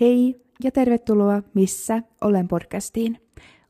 [0.00, 3.18] Hei ja tervetuloa Missä olen podcastiin.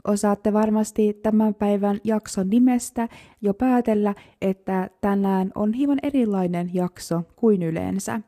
[0.04, 3.08] Osaatte varmasti tämän päivän jakson nimestä
[3.42, 8.20] jo päätellä, että tänään on hieman erilainen jakso kuin yleensä.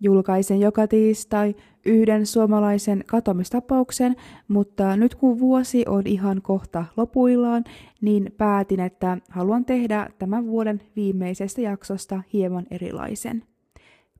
[0.00, 1.54] Julkaisen joka tiistai
[1.84, 4.16] yhden suomalaisen katomistapauksen,
[4.48, 7.64] mutta nyt kun vuosi on ihan kohta lopuillaan,
[8.00, 13.42] niin päätin, että haluan tehdä tämän vuoden viimeisestä jaksosta hieman erilaisen.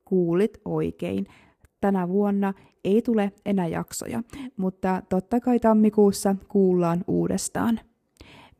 [0.04, 1.27] Kuulit oikein.
[1.80, 2.54] Tänä vuonna
[2.84, 4.22] ei tule enää jaksoja,
[4.56, 7.80] mutta totta kai tammikuussa kuullaan uudestaan.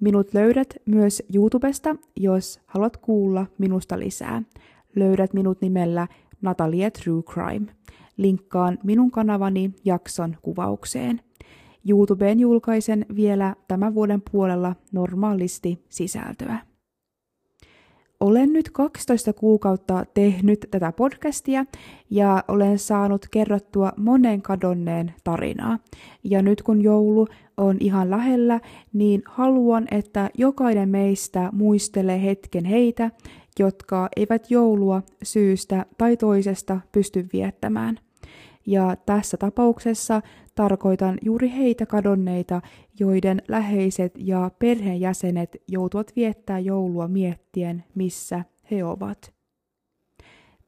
[0.01, 4.43] Minut löydät myös YouTubesta, jos haluat kuulla minusta lisää.
[4.97, 6.09] Löydät minut nimellä
[6.43, 7.67] Natalia True Crime.
[8.17, 11.21] Linkkaan minun kanavani jakson kuvaukseen.
[11.89, 16.59] YouTubeen julkaisen vielä tämän vuoden puolella normaalisti sisältöä.
[18.21, 21.65] Olen nyt 12 kuukautta tehnyt tätä podcastia
[22.11, 25.79] ja olen saanut kerrottua monen kadonneen tarinaa.
[26.25, 28.61] Ja nyt kun joulu on ihan lähellä,
[28.93, 33.11] niin haluan, että jokainen meistä muistelee hetken heitä,
[33.59, 37.99] jotka eivät joulua syystä tai toisesta pysty viettämään.
[38.67, 40.23] Ja tässä tapauksessa
[40.55, 42.63] tarkoitan juuri heitä kadonneita,
[43.01, 49.35] joiden läheiset ja perheenjäsenet joutuvat viettää joulua miettien, missä he ovat.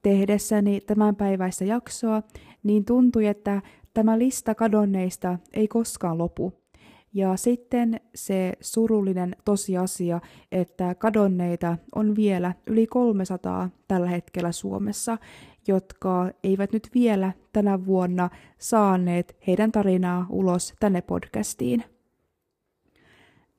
[0.03, 2.23] Tehdessäni tämän päiväistä jaksoa,
[2.63, 3.63] niin tuntui, että
[3.95, 6.53] tämä lista kadonneista ei koskaan lopu.
[7.15, 10.21] Ja sitten se surullinen tosiasia,
[10.53, 15.19] että kadonneita on vielä yli 300 tällä hetkellä Suomessa,
[15.69, 21.85] jotka eivät nyt vielä tänä vuonna saaneet heidän tarinaa ulos tänne podcastiin.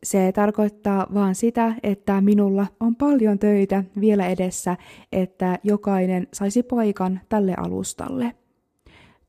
[0.04, 4.78] Se tarkoittaa vaan sitä, että minulla on paljon töitä vielä edessä,
[5.12, 8.36] että jokainen saisi paikan tälle alustalle.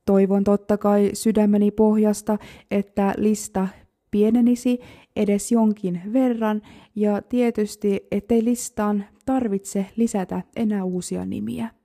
[0.07, 2.39] Toivon totta kai sydämeni pohjasta,
[2.71, 3.69] että lista
[4.11, 4.81] pienenisi
[5.17, 6.63] edes jonkin verran
[6.95, 11.80] ja tietysti, ettei listaan tarvitse lisätä enää uusia nimiä.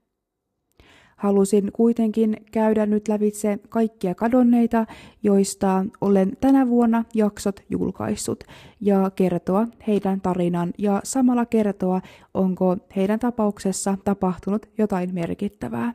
[1.16, 4.86] Halusin kuitenkin käydä nyt lävitse kaikkia kadonneita,
[5.22, 8.44] joista olen tänä vuonna jaksot julkaissut,
[8.80, 12.00] ja kertoa heidän tarinan ja samalla kertoa,
[12.34, 15.94] onko heidän tapauksessa tapahtunut jotain merkittävää.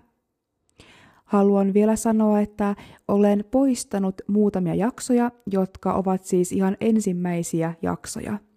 [1.25, 2.75] Haluan vielä sanoa, että
[3.07, 8.37] olen poistanut muutamia jaksoja, jotka ovat siis ihan ensimmäisiä jaksoja–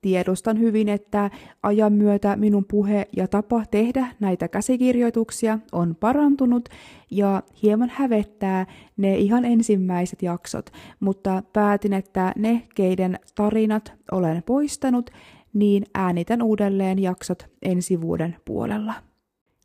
[0.00, 1.30] Tiedostan hyvin, että
[1.62, 6.68] ajan myötä minun puhe ja tapa tehdä näitä käsikirjoituksia on parantunut
[7.10, 10.70] ja hieman hävettää ne ihan ensimmäiset jaksot,
[11.00, 15.10] mutta päätin, että ne, keiden tarinat olen poistanut,
[15.52, 18.94] niin äänitän uudelleen jaksot ensi vuoden puolella.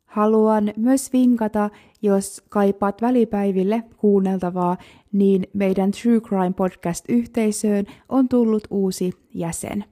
[0.04, 1.70] Haluan myös vinkata,
[2.02, 4.76] jos kaipaat välipäiville kuunneltavaa,
[5.12, 9.84] niin meidän True Crime Podcast-yhteisöön on tullut uusi jäsen.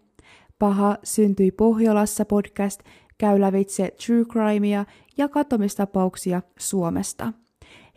[0.60, 2.80] Paha syntyi Pohjolassa podcast
[3.18, 4.84] käy lävitse true crimea
[5.16, 7.32] ja katomistapauksia Suomesta.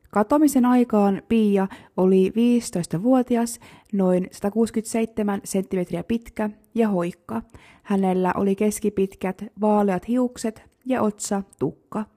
[0.10, 1.68] Katomisen aikaan Pia
[1.98, 3.60] oli 15-vuotias,
[3.94, 7.42] noin 167 senttimetriä pitkä ja hoikka.
[7.84, 12.13] Hänellä oli keskipitkät vaaleat hiukset ja otsa tukka.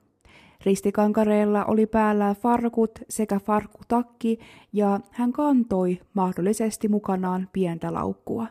[0.65, 4.39] Ristikankareella oli päällä farkut sekä farkkutakki
[4.73, 8.47] ja hän kantoi mahdollisesti mukanaan pientä laukkua.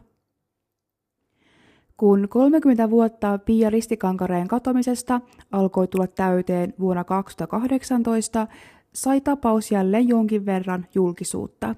[1.97, 5.21] Kun 30 vuotta Pia Ristikankareen katomisesta
[5.53, 8.47] alkoi tulla täyteen vuonna 2018,
[8.93, 11.75] sai tapaus jälleen jonkin verran julkisuutta.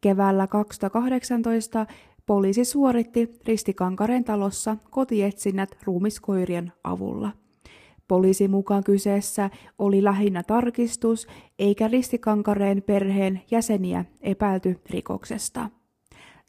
[0.00, 1.86] Keväällä 2018
[2.26, 7.43] poliisi suoritti Ristikankareen talossa kotietsinnät ruumiskoirien avulla.
[8.08, 11.26] Poliisin mukaan kyseessä oli lähinnä tarkistus,
[11.58, 15.70] eikä Ristikankareen perheen jäseniä epäilty rikoksesta.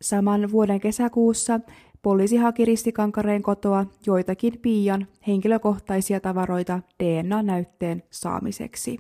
[0.02, 1.60] Saman vuoden kesäkuussa
[2.02, 8.98] poliisi haki Ristikankareen kotoa joitakin Piian henkilökohtaisia tavaroita DNA-näytteen saamiseksi.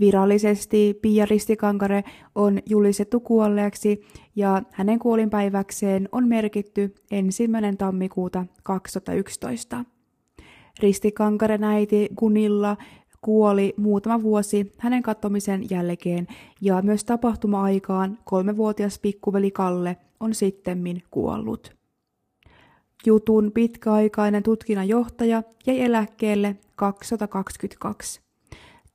[0.00, 4.00] Virallisesti Pia Ristikankare on julistettu kuolleeksi
[4.36, 9.84] ja hänen kuolinpäiväkseen on merkitty ensimmäinen tammikuuta 2011.
[10.80, 12.76] Ristikankaren äiti Gunilla
[13.20, 16.26] kuoli muutama vuosi hänen kattomisen jälkeen
[16.60, 21.76] ja myös tapahtuma-aikaan kolmevuotias pikkuveli Kalle on sittemmin kuollut.
[23.06, 28.20] Jutun pitkäaikainen tutkinnanjohtaja jäi eläkkeelle 222.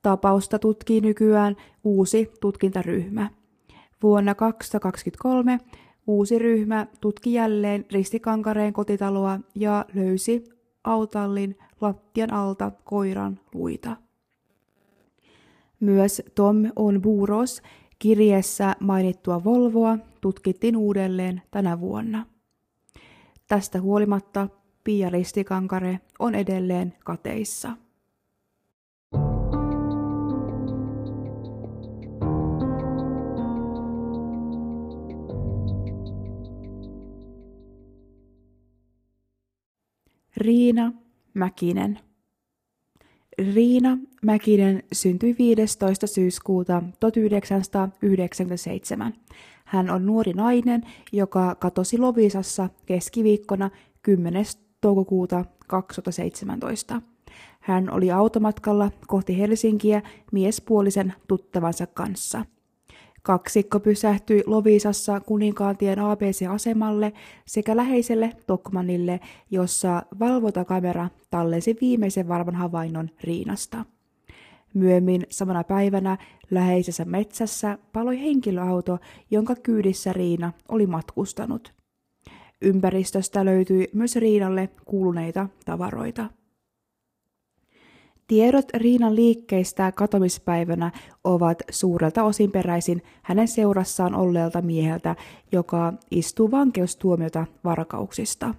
[0.02, 3.30] Tapausta tutkii nykyään uusi tutkintaryhmä.
[4.04, 5.60] Vuonna 2023
[6.08, 10.44] uusi ryhmä tutki jälleen Ristikankareen kotitaloa ja löysi
[10.84, 13.98] autallin lattian alta koiran luita.
[15.80, 17.62] Myös Tom on Buros
[18.00, 22.26] kirjeessä mainittua Volvoa tutkittiin uudelleen tänä vuonna.
[23.48, 24.48] Tästä huolimatta
[24.84, 27.78] Pia Ristikankare on edelleen kateissa.
[40.38, 40.94] Riina
[41.34, 42.00] Mäkinen.
[43.54, 46.08] Riina Mäkinen syntyi 15.
[46.08, 49.14] syyskuuta 1997.
[49.66, 53.70] Hän on nuori nainen, joka katosi Lovisassa keskiviikkona
[54.02, 54.46] 10.
[54.81, 57.02] toukokuuta 2017.
[57.60, 62.46] Hän oli automatkalla kohti Helsinkiä miespuolisen tuttavansa kanssa–
[63.24, 67.13] Kaksikko pysähtyi Lovisassa Kuninkaantien ABC-asemalle
[67.45, 69.19] sekä läheiselle Tokmanille,
[69.51, 73.86] jossa valvontakamera tallesi viimeisen varman havainnon Riinasta.
[74.74, 76.18] Myöhemmin samana päivänä
[76.51, 79.00] läheisessä metsässä paloi henkilöauto,
[79.31, 81.74] jonka kyydissä Riina oli matkustanut.
[82.62, 86.39] Ympäristöstä löytyi myös Riinalle kuuluneita tavaroita.
[88.30, 90.92] Tiedot Riinan liikkeistä katomispäivänä
[91.24, 95.16] ovat suurelta osin peräisin hänen seurassaan olleelta mieheltä,
[95.52, 98.56] joka istuu vankeustuomiota varkauksista.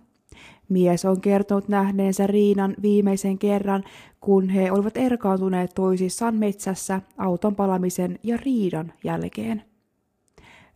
[0.69, 3.85] Mies on kertonut nähneensä Riinan viimeisen kerran,
[4.21, 9.63] kun he olivat erkaantuneet toisissaan metsässä auton palamisen ja riidan jälkeen.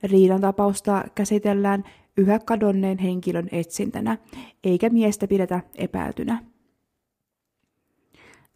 [0.02, 1.84] Riidan tapausta käsitellään
[2.16, 4.18] yhä kadonneen henkilön etsintänä,
[4.64, 6.53] eikä miestä pidetä epäiltynä.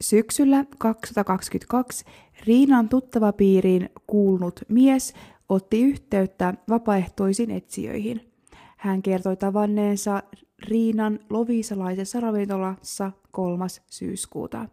[0.00, 2.05] Syksyllä 2022
[2.47, 5.15] Riinan tuttavapiiriin kuulunut mies
[5.49, 8.33] otti yhteyttä vapaaehtoisiin etsijöihin.
[8.77, 10.23] Hän kertoi tavanneensa
[10.69, 13.67] Riinan lovisalaisessa ravintolassa 3.
[13.90, 14.69] syyskuuta.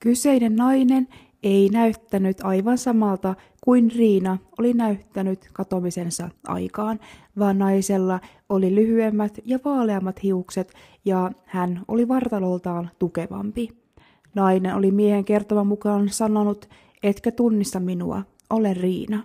[0.00, 1.08] Kyseinen nainen
[1.42, 7.00] ei näyttänyt aivan samalta kuin Riina oli näyttänyt katomisensa aikaan,
[7.38, 10.72] vaan naisella oli lyhyemmät ja vaaleammat hiukset
[11.04, 13.83] ja hän oli vartaloltaan tukevampi.
[14.34, 16.68] Nainen oli miehen kertoman mukaan sanonut,
[17.02, 19.22] etkä tunnista minua, olen Riina.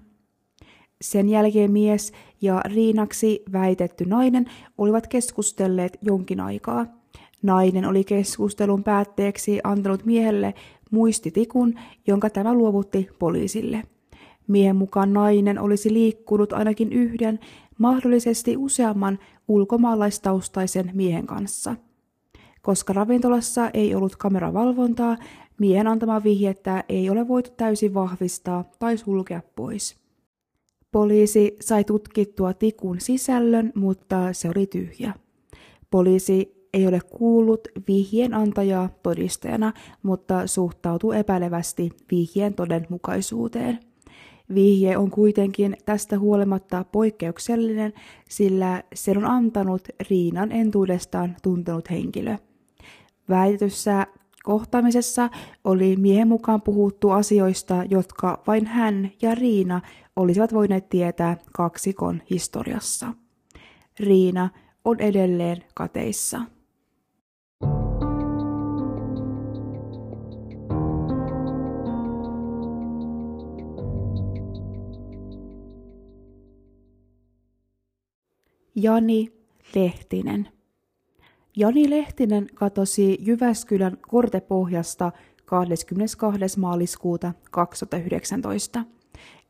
[1.02, 2.12] Sen jälkeen mies
[2.42, 4.46] ja Riinaksi väitetty nainen
[4.78, 6.86] olivat keskustelleet jonkin aikaa.
[7.42, 10.54] Nainen oli keskustelun päätteeksi antanut miehelle
[10.92, 13.84] muistitikun, jonka tämä luovutti poliisille.
[14.48, 17.40] Miehen mukaan nainen olisi liikkunut ainakin yhden,
[17.78, 21.76] mahdollisesti useamman ulkomaalaistaustaisen miehen kanssa–
[22.62, 25.18] koska ravintolassa ei ollut kameravalvontaa,
[25.60, 30.00] miehen antama vihjettä ei ole voitu täysin vahvistaa tai sulkea pois.
[30.92, 35.14] Poliisi sai tutkittua tikun sisällön, mutta se oli tyhjä.
[35.92, 39.74] Poliisi ei ole kuullut vihjeen antajaa todistajana,
[40.04, 43.80] mutta suhtautuu epäilevästi vihjeen todenmukaisuuteen.
[44.54, 47.94] Vihje on kuitenkin tästä huolimatta poikkeuksellinen,
[48.30, 52.38] sillä se on antanut Riinan entuudestaan tuntenut henkilö–
[53.30, 54.08] Väitetyssä
[54.44, 55.30] Kohtaamisessa
[55.64, 59.82] oli miehen mukaan puhuttu asioista, jotka vain hän ja Riina
[60.16, 63.14] olisivat voineet tietää kaksikon historiassa.
[64.00, 64.50] Riina
[64.86, 66.42] on edelleen kateissa.
[78.76, 79.34] Jani
[79.76, 80.59] Lehtinen.
[81.60, 85.12] Jani Lehtinen katosi Jyväskylän Kortepohjasta
[85.46, 86.60] 22.
[86.60, 88.84] maaliskuuta 2019.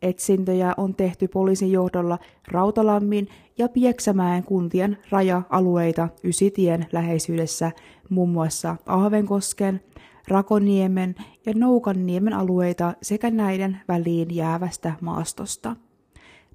[0.01, 7.71] Etsintöjä on tehty poliisin johdolla Rautalammin ja Pieksämäen kuntien raja-alueita Ysitien läheisyydessä
[8.09, 9.81] muun muassa Ahvenkosken,
[10.27, 15.75] Rakoniemen ja Noukanniemen alueita sekä näiden väliin jäävästä maastosta.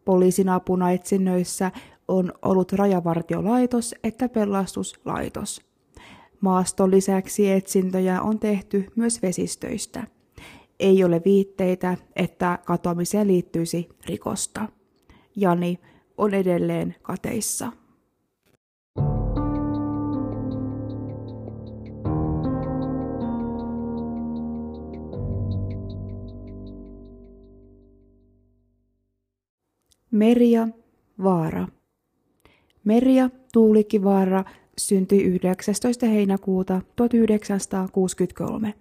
[0.05, 1.73] Poliisin apuna etsinnöissä
[2.09, 5.61] on ollut rajavartiolaitos että pelastuslaitos.
[6.41, 10.07] Maaston lisäksi etsintöjä on tehty myös vesistöistä.
[10.81, 14.69] Ei ole viitteitä, että katoamiseen liittyisi rikosta.
[15.37, 15.79] Jani
[16.19, 17.73] on edelleen kateissa.
[30.11, 30.69] Merja
[31.23, 31.69] Vaara
[32.85, 34.45] Merja Tuulikkivaara
[34.79, 36.07] syntyi 19.
[36.07, 38.75] heinäkuuta 1963.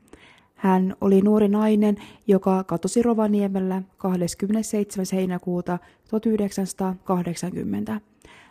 [0.55, 1.95] Hän oli nuori nainen,
[2.27, 5.05] joka katosi Rovaniemellä 27.
[5.13, 5.79] heinäkuuta
[6.09, 8.01] 1980.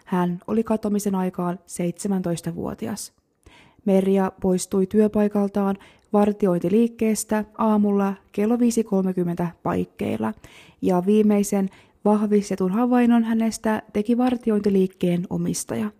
[0.04, 3.12] Hän oli katomisen aikaan 17-vuotias.
[3.84, 5.76] Merja poistui työpaikaltaan
[6.12, 8.60] vartiointiliikkeestä aamulla kello 5.30
[9.62, 10.34] paikkeilla
[10.82, 11.68] ja viimeisen
[12.04, 15.90] Vahvistetun havainnon hänestä teki vartiointiliikkeen omistaja.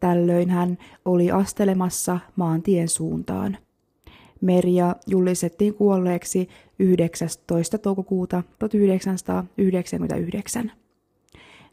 [0.00, 3.56] Tällöin hän oli astelemassa maantien suuntaan.
[4.40, 7.78] Merja julistettiin kuolleeksi 19.
[7.78, 10.72] toukokuuta 1999.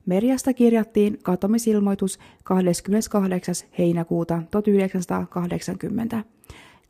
[0.05, 3.55] Merjasta kirjattiin katomisilmoitus 28.
[3.77, 6.23] heinäkuuta 1980.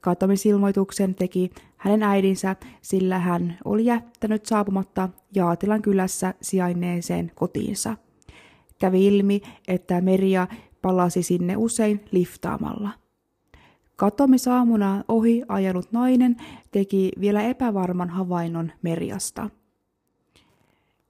[0.01, 7.97] Katomisilmoituksen teki hänen äidinsä, sillä hän oli jättänyt saapumatta Jaatilan kylässä sijainneeseen kotiinsa.
[8.79, 10.47] Kävi ilmi, että Meria
[10.81, 12.89] palasi sinne usein liftaamalla.
[13.95, 16.37] Katomisaamuna ohi ajanut nainen
[16.71, 19.49] teki vielä epävarman havainnon Meriasta.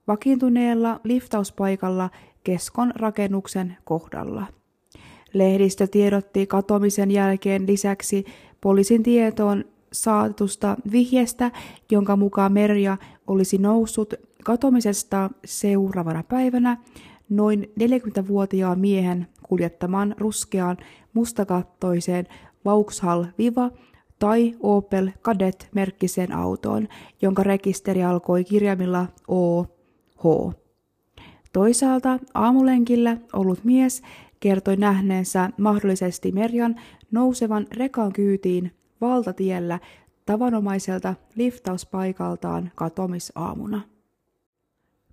[0.06, 2.10] Vakiintuneella liftauspaikalla
[2.44, 4.46] keskon rakennuksen kohdalla.
[5.32, 8.24] Lehdistö tiedotti katomisen jälkeen lisäksi
[8.60, 11.50] poliisin tietoon saatusta vihjeestä,
[11.90, 12.96] jonka mukaan Merja
[13.26, 16.76] olisi noussut katomisesta seuraavana päivänä
[17.28, 20.76] noin 40-vuotiaan miehen kuljettamaan ruskeaan
[21.14, 22.26] mustakattoiseen
[22.64, 23.70] Vauxhall Viva
[24.18, 26.88] tai Opel Kadett-merkkiseen autoon,
[27.22, 30.54] jonka rekisteri alkoi kirjaimilla OH.
[31.52, 34.02] Toisaalta aamulenkillä ollut mies
[34.40, 36.76] kertoi nähneensä mahdollisesti Merjan
[37.10, 39.78] nousevan rekan kyytiin valtatiellä
[40.26, 43.80] tavanomaiselta liftauspaikaltaan katomisaamuna.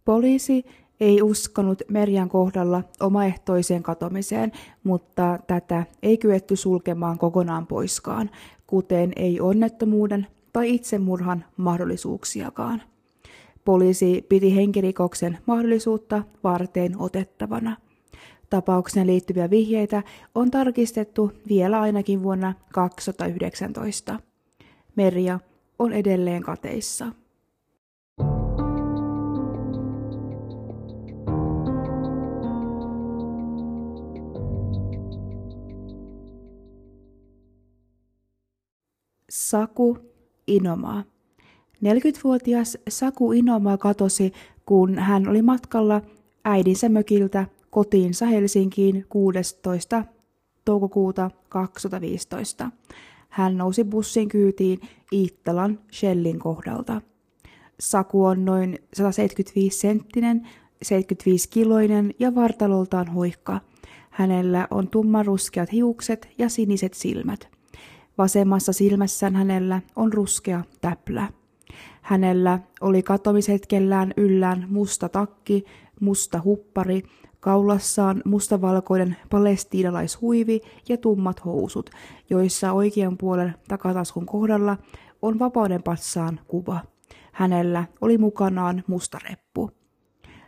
[0.05, 0.65] Poliisi
[0.99, 4.51] ei uskonut Merjan kohdalla omaehtoiseen katomiseen,
[4.83, 8.29] mutta tätä ei kyetty sulkemaan kokonaan poiskaan,
[8.67, 12.81] kuten ei onnettomuuden tai itsemurhan mahdollisuuksiakaan.
[13.65, 17.77] Poliisi piti henkirikoksen mahdollisuutta varteen otettavana.
[18.49, 20.03] Tapaukseen liittyviä vihjeitä
[20.35, 24.19] on tarkistettu vielä ainakin vuonna 2019.
[24.95, 25.39] Merja
[25.79, 27.05] on edelleen kateissa.
[39.29, 39.97] Saku
[40.47, 41.03] Inomaa.
[41.85, 44.33] 40-vuotias Saku Inomaa katosi,
[44.65, 46.01] kun hän oli matkalla
[46.45, 47.45] äidinsä mökiltä
[47.75, 50.05] kotiinsa Helsinkiin 16.
[50.65, 52.71] toukokuuta 2015.
[53.29, 54.79] Hän nousi bussin kyytiin
[55.11, 57.01] Iittalan Shellin kohdalta.
[57.79, 60.47] Saku on noin 175 senttinen,
[60.81, 63.61] 75 kiloinen ja vartaloltaan hoikka.
[64.09, 67.47] Hänellä on tummaruskeat hiukset ja siniset silmät.
[68.17, 71.27] Vasemmassa silmässään hänellä on ruskea täplä.
[72.01, 75.63] Hänellä oli katomishetkellään yllään musta takki,
[75.99, 77.03] musta huppari
[77.45, 81.89] Kaulassaan mustavalkoinen palestiinalaishuivi ja tummat housut,
[82.29, 84.77] joissa oikean puolen takataskun kohdalla
[85.21, 86.79] on vapauden patsaan kuva.
[87.31, 89.71] Hänellä oli mukanaan musta reppu.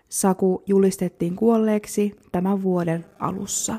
[0.10, 3.76] Saku julistettiin kuolleeksi tämän vuoden alussa.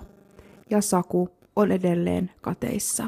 [0.71, 3.05] Ja Saku on edelleen kateissa.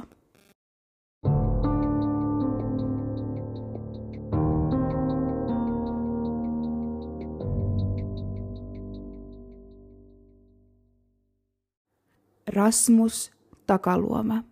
[12.52, 13.32] Rasmus
[13.66, 14.44] Takaluoma.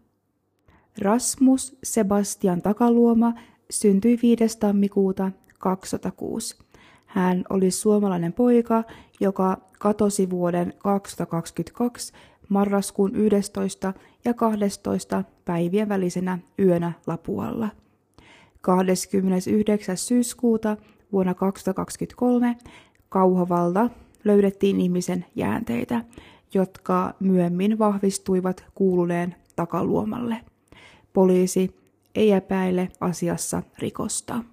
[0.98, 3.32] Rasmus Sebastian Takaluoma
[3.70, 4.58] syntyi 5.
[4.58, 6.58] tammikuuta 2006.
[7.06, 8.84] Hän oli suomalainen poika,
[9.20, 12.12] joka katosi vuoden 2022
[12.48, 13.94] marraskuun 11.
[14.24, 15.24] ja 12.
[15.44, 17.68] päivien välisenä yönä Lapualla.
[18.60, 19.96] 29.
[19.96, 20.76] syyskuuta
[21.12, 22.56] vuonna 2023
[23.08, 23.90] Kauhavalta
[24.24, 26.04] löydettiin ihmisen jäänteitä,
[26.54, 30.40] jotka myöhemmin vahvistuivat kuuluneen takaluomalle.
[31.12, 31.76] Poliisi
[32.14, 34.44] ei epäile asiassa rikosta.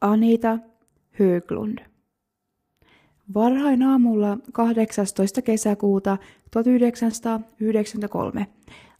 [0.00, 0.58] Anita
[1.10, 1.78] Höglund.
[3.34, 5.42] Varhain aamulla 18.
[5.42, 6.18] kesäkuuta
[6.50, 8.46] 1993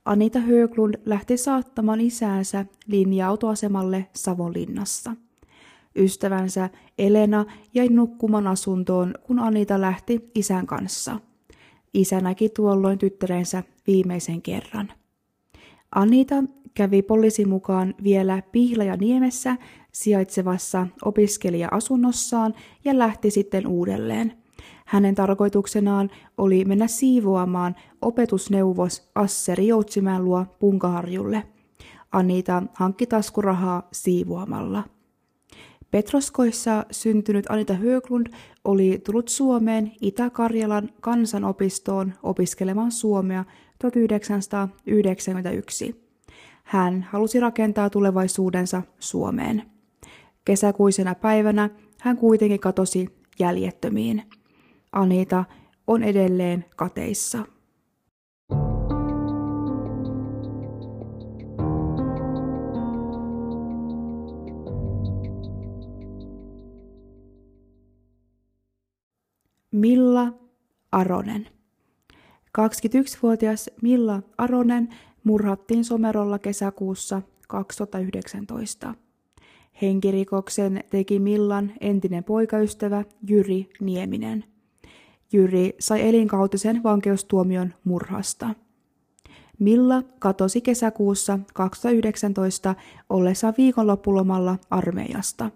[0.07, 5.17] Anita Höglund lähti saattamaan isäänsä linja-autoasemalle Savonlinnassa.
[5.97, 7.45] Ystävänsä Elena
[7.75, 11.21] jäi nukkumaan asuntoon, kun Anita lähti isän kanssa.
[11.95, 14.93] Isä näki tuolloin tyttärensä viimeisen kerran.
[15.95, 16.35] Anita
[16.75, 19.57] kävi poliisin mukaan vielä Pihlajaniemessä
[19.93, 24.33] sijaitsevassa opiskelija-asunnossaan ja lähti sitten uudelleen.
[24.87, 31.43] Hänen tarkoituksenaan oli mennä siivoamaan opetusneuvos Asseri Joutsimäen luo Punkaharjulle.
[32.13, 34.85] Anita hankki taskurahaa siivoamalla.
[35.91, 38.27] Petroskoissa syntynyt Anita Höglund
[38.65, 43.45] oli tullut Suomeen Itä-Karjalan kansanopistoon opiskelemaan suomea
[43.79, 46.07] 1991.
[46.65, 49.63] Hän halusi rakentaa tulevaisuudensa Suomeen.
[50.45, 54.23] Kesäkuisena päivänä hän kuitenkin katosi jäljettömiin.
[54.97, 55.45] Anita
[55.87, 57.39] on edelleen kateissa.
[69.73, 70.33] Milla
[70.93, 71.47] Aronen.
[72.59, 74.89] 21-vuotias Milla Aronen
[75.25, 78.95] murhattiin Somerolla kesäkuussa 2019.
[79.83, 84.56] Henkirikoksen teki Millan entinen poikaystävä Jyri Nieminen.
[85.33, 88.55] Jyri sai elinkautisen vankeustuomion murhasta.
[89.59, 92.75] Milla katosi kesäkuussa 2019
[93.11, 95.51] ollessa viikonloppulomalla armeijasta.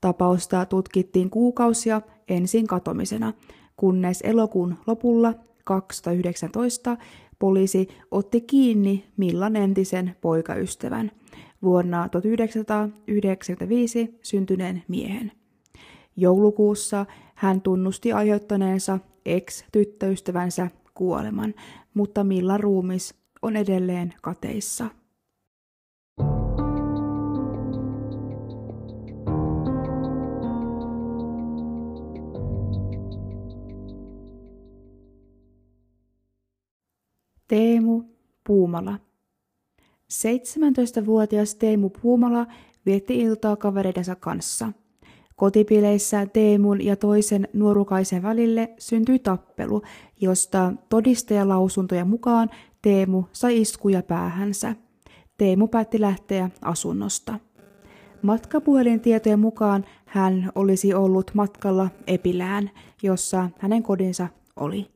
[0.00, 3.32] Tapausta tutkittiin kuukausia ensin katomisena,
[3.76, 6.96] kunnes elokuun lopulla 2019
[7.38, 11.10] poliisi otti kiinni Millan entisen poikaystävän,
[11.62, 15.32] vuonna 1995 syntyneen miehen.
[16.16, 21.54] Joulukuussa hän tunnusti aiheuttaneensa ex-tyttöystävänsä kuoleman,
[21.94, 24.90] mutta Millan ruumis on edelleen kateissa.
[37.48, 38.02] Teemu
[38.46, 38.98] Puumala.
[40.12, 42.46] 17-vuotias Teemu Puumala
[42.86, 44.72] vietti iltaa kavereidensa kanssa.
[45.36, 49.82] Kotipileissä Teemun ja toisen nuorukaisen välille syntyi tappelu,
[50.20, 52.50] josta todistajalausuntojen mukaan
[52.82, 54.76] Teemu sai iskuja päähänsä.
[55.38, 57.38] Teemu päätti lähteä asunnosta.
[58.22, 62.70] Matkapuhelintietojen mukaan hän olisi ollut matkalla Epilään,
[63.02, 64.86] jossa hänen kodinsa oli.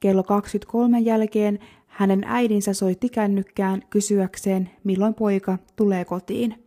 [0.00, 6.63] Kello 23 jälkeen hänen äidinsä soitti kännykkään kysyäkseen, milloin poika tulee kotiin.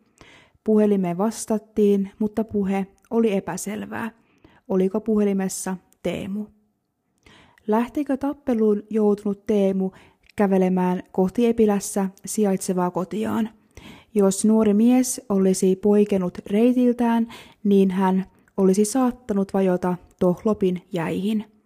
[0.67, 4.11] Puhelimeen vastattiin, mutta puhe oli epäselvää.
[4.67, 6.45] Oliko puhelimessa Teemu?
[7.67, 9.91] Lähtikö tappeluun joutunut Teemu
[10.35, 13.49] kävelemään kohti Epilässä sijaitsevaa kotiaan?
[14.15, 17.27] Jos nuori mies olisi poikennut reitiltään,
[17.63, 18.25] niin hän
[18.57, 21.45] olisi saattanut vajota Tohlopin jäihin–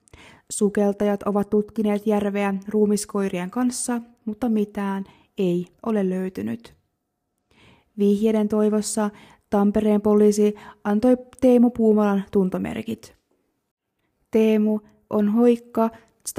[0.52, 5.04] Sukeltajat ovat tutkineet järveä ruumiskoirien kanssa, mutta mitään
[5.38, 6.81] ei ole löytynyt.
[8.02, 9.10] Vihjeiden toivossa
[9.50, 13.16] Tampereen poliisi antoi Teemu Puumalan tuntomerkit.
[14.32, 15.90] Teemu on hoikka
[16.30, 16.34] 180-185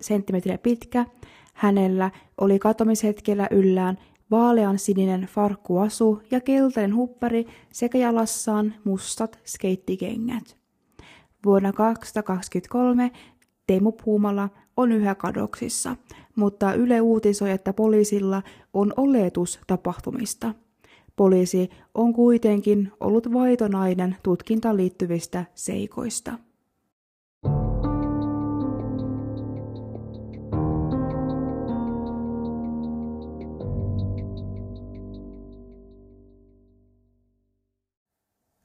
[0.00, 1.06] cm pitkä.
[1.54, 3.98] Hänellä oli katomishetkellä yllään
[4.30, 10.56] vaalean sininen farkkuasu ja keltainen huppari sekä jalassaan mustat skeittikengät.
[11.44, 13.10] Vuonna 2023
[13.66, 15.96] Teemu Puumala on yhä kadoksissa,
[16.38, 20.54] mutta Yle uutisoi, että poliisilla on oletus tapahtumista.
[21.16, 26.38] Poliisi on kuitenkin ollut vaitonainen tutkintaan liittyvistä seikoista.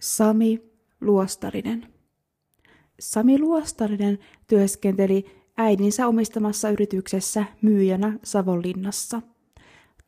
[0.01, 0.62] Sami
[1.01, 1.88] Luostarinen.
[2.99, 9.21] Sami Luostarinen työskenteli äidinsä omistamassa yrityksessä myyjänä Savonlinnassa.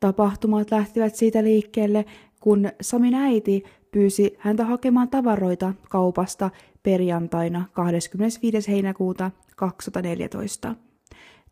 [0.00, 2.04] Tapahtumat lähtivät siitä liikkeelle,
[2.40, 6.50] kun Samin äiti pyysi häntä hakemaan tavaroita kaupasta
[6.82, 8.70] perjantaina 25.
[8.70, 10.74] heinäkuuta 2014.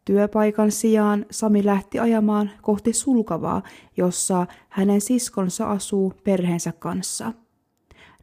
[0.05, 3.63] Työpaikan sijaan Sami lähti ajamaan kohti Sulkavaa,
[3.97, 7.33] jossa hänen siskonsa asuu perheensä kanssa.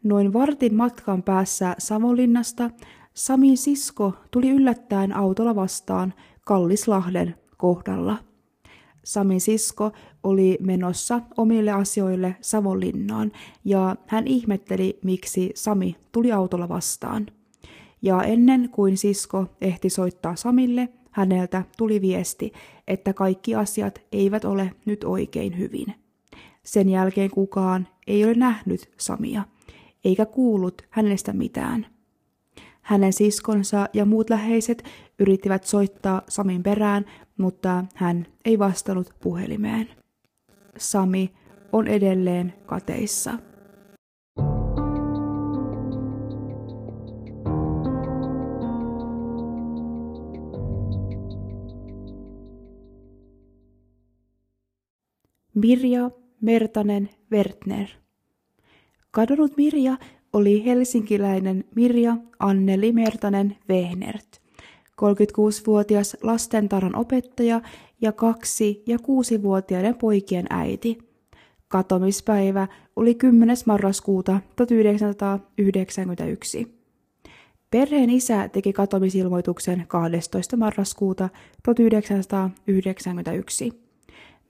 [0.04, 2.70] Noin vartin matkan päässä Savonlinnasta
[3.14, 6.14] Samin sisko tuli yllättäen autolla vastaan
[6.46, 8.18] Kallislahden kohdalla.
[9.04, 9.92] Samin sisko
[10.24, 13.32] oli menossa omille asioille Savonlinnaan
[13.66, 17.26] ja hän ihmetteli, miksi Sami tuli autolla vastaan.
[18.02, 22.54] Ja ennen kuin sisko ehti soittaa Samille, häneltä tuli viesti,
[22.88, 25.94] että kaikki asiat eivät ole nyt oikein hyvin.
[26.64, 29.44] Sen jälkeen kukaan ei ole nähnyt Samia,
[30.06, 31.88] eikä kuullut hänestä mitään.
[32.92, 34.84] Hänen siskonsa ja muut läheiset
[35.20, 37.06] yrittivät soittaa Samin perään,
[37.38, 39.90] mutta hän ei vastannut puhelimeen.
[40.78, 41.32] Sami
[41.72, 43.32] on edelleen kateissa.
[55.56, 57.88] Mirja Mertanen Wertner.
[59.12, 59.98] Kadonnut Mirja
[60.34, 64.42] oli helsinkiläinen Mirja Anneli Mertanen Vehnert,
[65.02, 67.62] 36-vuotias lastentarhan opettaja
[68.02, 70.98] ja kaksi- ja kuusi-vuotiaiden poikien äiti.
[71.68, 73.58] Katomispäivä oli 10.
[73.66, 76.82] marraskuuta 1991.
[77.72, 80.58] Perheen isä teki katomisilmoituksen 12.
[80.58, 81.30] marraskuuta
[81.64, 83.91] 1991.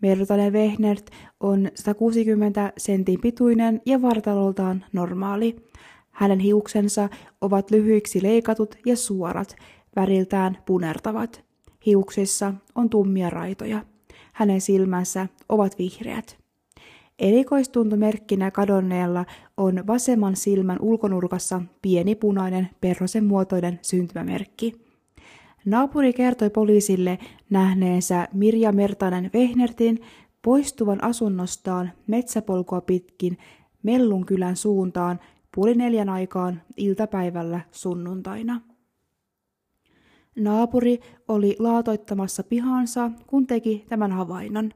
[0.02, 1.10] Mertanen Vehnert
[1.40, 5.56] on 160 sentin pituinen ja vartaloltaan normaali.
[6.12, 7.10] Hänen hiuksensa
[7.42, 9.56] ovat lyhyiksi leikatut ja suorat,
[9.96, 11.44] väriltään punertavat.
[11.86, 13.86] Hiuksissa on tummia raitoja.
[14.34, 16.38] Hänen silmänsä ovat vihreät.
[17.20, 19.26] Erikoistuntomerkkinä kadonneella
[19.58, 24.91] on vasemman silmän ulkonurkassa pieni punainen perhosen muotoinen syntymämerkki.
[25.66, 27.20] Naapuri kertoi poliisille
[27.50, 30.02] nähneensä Mirja Mertanen Vehnertin
[30.42, 33.38] poistuvan asunnostaan metsäpolkua pitkin
[33.84, 35.20] Mellunkylän suuntaan
[35.56, 38.62] puoli neljän aikaan iltapäivällä sunnuntaina.
[40.36, 44.72] Naapuri oli laatoittamassa pihansa, kun teki tämän havainnon.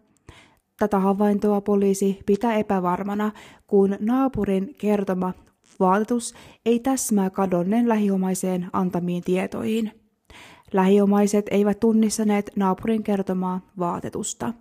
[0.80, 3.32] Tätä havaintoa poliisi pitää epävarmana,
[3.68, 5.34] kun naapurin kertoma
[5.80, 6.34] vaatetus
[6.66, 10.05] ei täsmää kadonneen lähiomaiseen antamiin tietoihin.
[10.76, 14.54] Lähiomaiset eivät tunnistaneet naapurin kertomaa vaatetusta.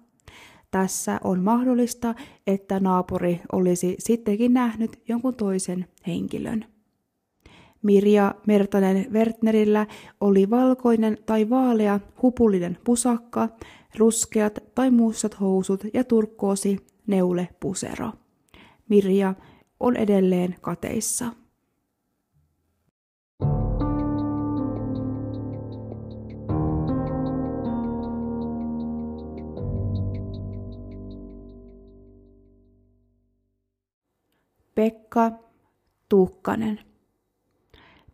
[0.70, 2.14] Tässä on mahdollista,
[2.46, 6.64] että naapuri olisi sittenkin nähnyt jonkun toisen henkilön.
[7.82, 9.86] Mirja Mertanen Wertnerillä
[10.20, 13.48] oli valkoinen tai vaalea hupullinen pusakka,
[13.96, 18.12] ruskeat tai mustat housut ja turkkoosi neule pusero.
[18.88, 19.34] Mirja
[19.80, 21.43] on edelleen kateissa.
[34.74, 35.32] Pekka
[36.08, 36.80] Tuukkanen.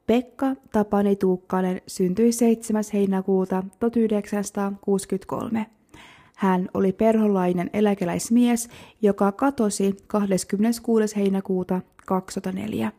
[0.06, 2.84] Pekka Tapani Tuukkanen syntyi 7.
[2.92, 5.66] heinäkuuta 1963.
[6.36, 8.68] Hän oli perholainen eläkeläismies,
[9.02, 11.16] joka katosi 26.
[11.16, 12.92] heinäkuuta 2004.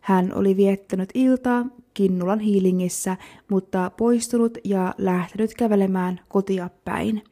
[0.00, 3.16] Hän oli viettänyt iltaa Kinnulan hiilingissä,
[3.48, 7.22] mutta poistunut ja lähtenyt kävelemään kotia päin,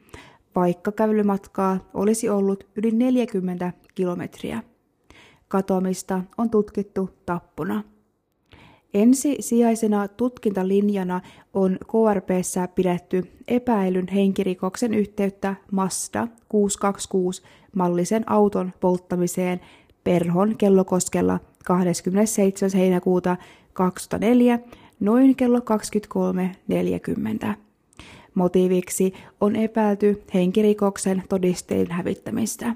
[0.55, 4.63] vaikka kävelymatkaa olisi ollut yli 40 kilometriä
[5.53, 7.83] katoamista on tutkittu tappuna.
[8.93, 11.21] Ensisijaisena tutkintalinjana
[11.53, 17.41] on KRPssä pidetty epäilyn henkirikoksen yhteyttä Mazda 626
[17.75, 19.61] mallisen auton polttamiseen
[20.03, 22.71] Perhon kellokoskella 27.
[22.79, 23.37] heinäkuuta
[23.73, 24.59] 2004
[24.99, 27.53] noin kello 23.40.
[28.33, 32.75] Motiiviksi on epäilty henkirikoksen todistein hävittämistä.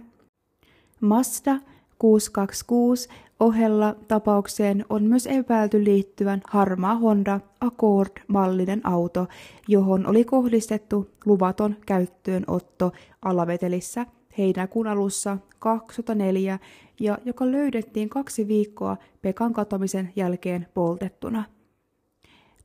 [1.01, 1.59] Mazda
[1.99, 9.27] 626 ohella tapaukseen on myös epäilty liittyvän harmaa Honda Accord-mallinen auto,
[9.67, 14.05] johon oli kohdistettu luvaton käyttöönotto alavetelissä
[14.37, 16.59] heinäkuun alussa 2004
[16.99, 21.43] ja joka löydettiin kaksi viikkoa Pekan katomisen jälkeen poltettuna.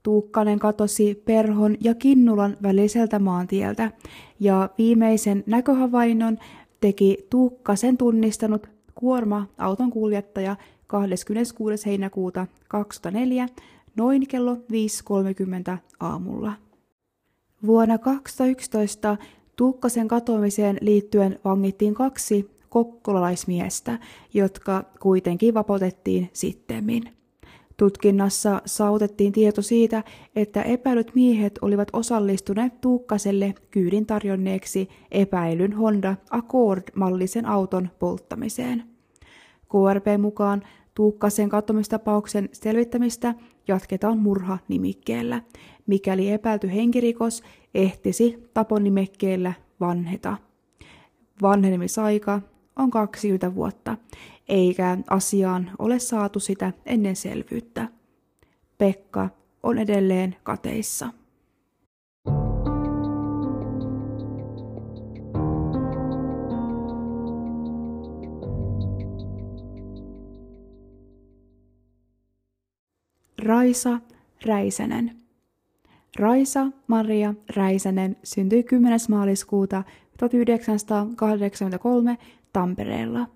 [0.03, 3.91] Tuukkanen katosi Perhon ja Kinnulan väliseltä maantieltä
[4.41, 6.39] ja viimeisen näköhavainnon
[6.81, 8.67] teki Tuukkasen tunnistanut
[9.03, 11.87] kuorma-auton kuljettaja 26.
[11.87, 13.49] heinäkuuta 2004
[13.97, 16.53] noin kello 5.30 aamulla.
[17.67, 19.17] Vuonna 2011
[19.57, 23.99] Tuukkasen katoamiseen liittyen vangittiin kaksi kokkolalaismiestä,
[24.35, 27.03] jotka kuitenkin vapautettiin sittemmin.
[27.77, 30.05] Tutkinnassa saavutettiin tieto siitä,
[30.37, 38.92] että epäilyt miehet olivat osallistuneet Tuukkaselle kyydin tarjonneeksi epäilyn Honda Accord-mallisen auton polttamiseen.
[39.73, 40.63] KRP mukaan
[40.95, 43.35] Tuukkasen katomistapauksen selvittämistä
[43.69, 45.43] jatketaan murha-nimikkeellä,
[45.87, 47.43] mikäli epäilty henkirikos
[47.75, 50.37] ehtisi taponimekkeellä vanheta.
[51.43, 52.41] Vanhenemisaika
[52.77, 53.97] on 20 vuotta,
[54.49, 57.89] eikä asiaan ole saatu sitä ennen selvyyttä.
[58.79, 59.29] Pekka
[59.63, 61.09] on edelleen kateissa.
[73.43, 74.01] Raisa
[74.47, 75.11] Räisänen.
[76.19, 79.01] Raisa Maria Räisänen syntyi 10.
[79.09, 79.83] maaliskuuta
[80.19, 82.19] 1983
[82.53, 83.27] Tampereella.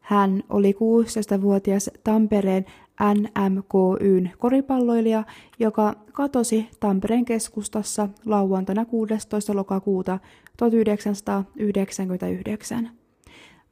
[0.00, 2.66] Hän oli 16-vuotias Tampereen
[3.14, 5.24] NMKYn koripalloilija,
[5.58, 9.56] joka katosi Tampereen keskustassa lauantaina 16.
[9.56, 10.18] lokakuuta
[10.56, 12.99] 1999.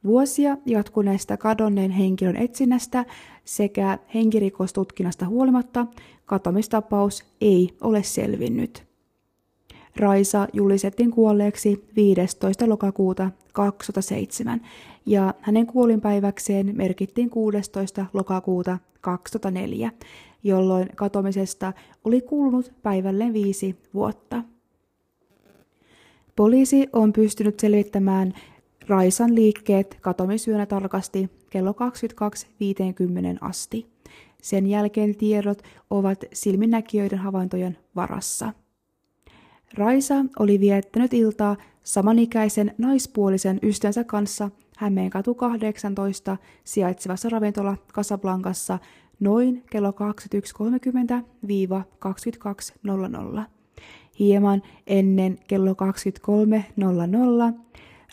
[0.03, 3.05] Vuosia jatkuneesta kadonneen henkilön etsinnästä
[3.45, 5.87] sekä henkirikostutkinnasta huolimatta
[6.25, 8.83] katomistapaus ei ole selvinnyt.
[9.95, 12.69] Raisa julistettiin kuolleeksi 15.
[12.69, 14.61] lokakuuta 2007
[15.05, 18.05] ja hänen kuolinpäiväkseen merkittiin 16.
[18.13, 19.91] lokakuuta 2004,
[20.43, 24.43] jolloin katomisesta oli kulunut päivälleen viisi vuotta.
[26.35, 28.33] Poliisi on pystynyt selvittämään
[28.89, 31.77] Raisan liikkeet katomisyönä tarkasti kello 22.50
[33.41, 33.87] asti.
[34.41, 38.53] Sen jälkeen tiedot ovat silminnäkijöiden havaintojen varassa.
[39.73, 48.79] Raisa oli viettänyt iltaa samanikäisen naispuolisen ystänsä kanssa Hämeenkatu 18 sijaitsevassa ravintola Casablancassa
[49.19, 49.91] noin kello
[53.35, 53.41] 21.30-22.00.
[54.19, 57.59] Hieman ennen kello 23.00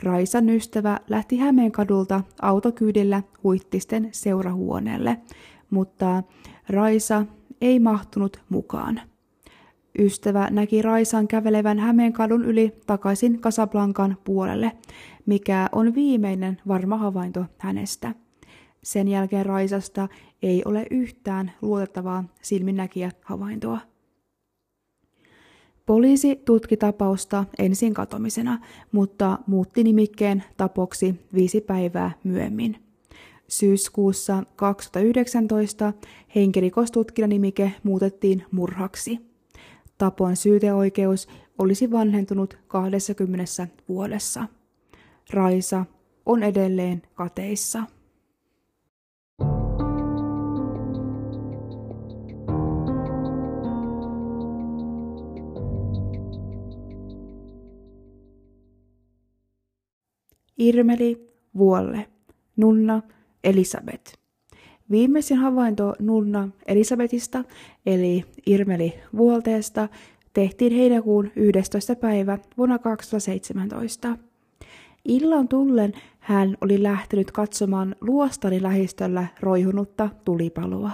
[0.02, 5.16] Raisan ystävä lähti Hämeenkadulta autokyydillä huittisten seurahuoneelle,
[5.70, 6.22] mutta
[6.68, 7.26] Raisa
[7.60, 9.00] ei mahtunut mukaan.
[9.98, 14.72] Ystävä näki Raisan kävelevän Hämeenkadun yli takaisin Casablancan puolelle,
[15.26, 18.14] mikä on viimeinen varma havainto hänestä.
[18.82, 20.08] Sen jälkeen Raisasta
[20.42, 23.78] ei ole yhtään luotettavaa silminnäkijä havaintoa.
[25.86, 28.58] Poliisi tutki tapausta ensin katomisena,
[28.92, 32.76] mutta muutti nimikkeen tapoksi viisi päivää myöhemmin.
[33.48, 35.92] Syyskuussa 2019
[36.34, 39.18] henkirikostutkintanimike muutettiin murhaksi.
[39.98, 44.46] Tapon syyteoikeus olisi vanhentunut 20 vuodessa.
[45.30, 45.84] Raisa
[46.26, 47.82] on edelleen kateissa.
[60.58, 62.06] Irmeli Vuolle,
[62.56, 63.02] Nunna
[63.44, 64.14] Elisabeth.
[64.90, 67.44] Viimeisin havainto Nunna Elisabetista,
[67.86, 69.88] eli Irmeli Vuolteesta,
[70.32, 71.96] tehtiin heinäkuun 11.
[71.96, 74.16] päivä vuonna 2017.
[75.04, 80.90] Illan tullen hän oli lähtenyt katsomaan luostarin lähistöllä roihunutta tulipaloa.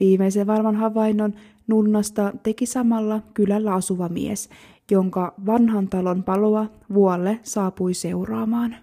[0.00, 1.34] Viimeisen varman havainnon
[1.66, 4.48] Nunnasta teki samalla kylällä asuva mies,
[4.90, 8.76] jonka vanhan talon paloa vuolle saapui seuraamaan.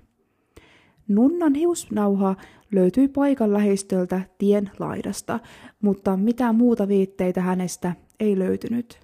[1.07, 2.35] Nunnan hiusnauha
[2.71, 5.39] löytyi paikan lähistöltä tien laidasta,
[5.81, 8.99] mutta mitään muuta viitteitä hänestä ei löytynyt.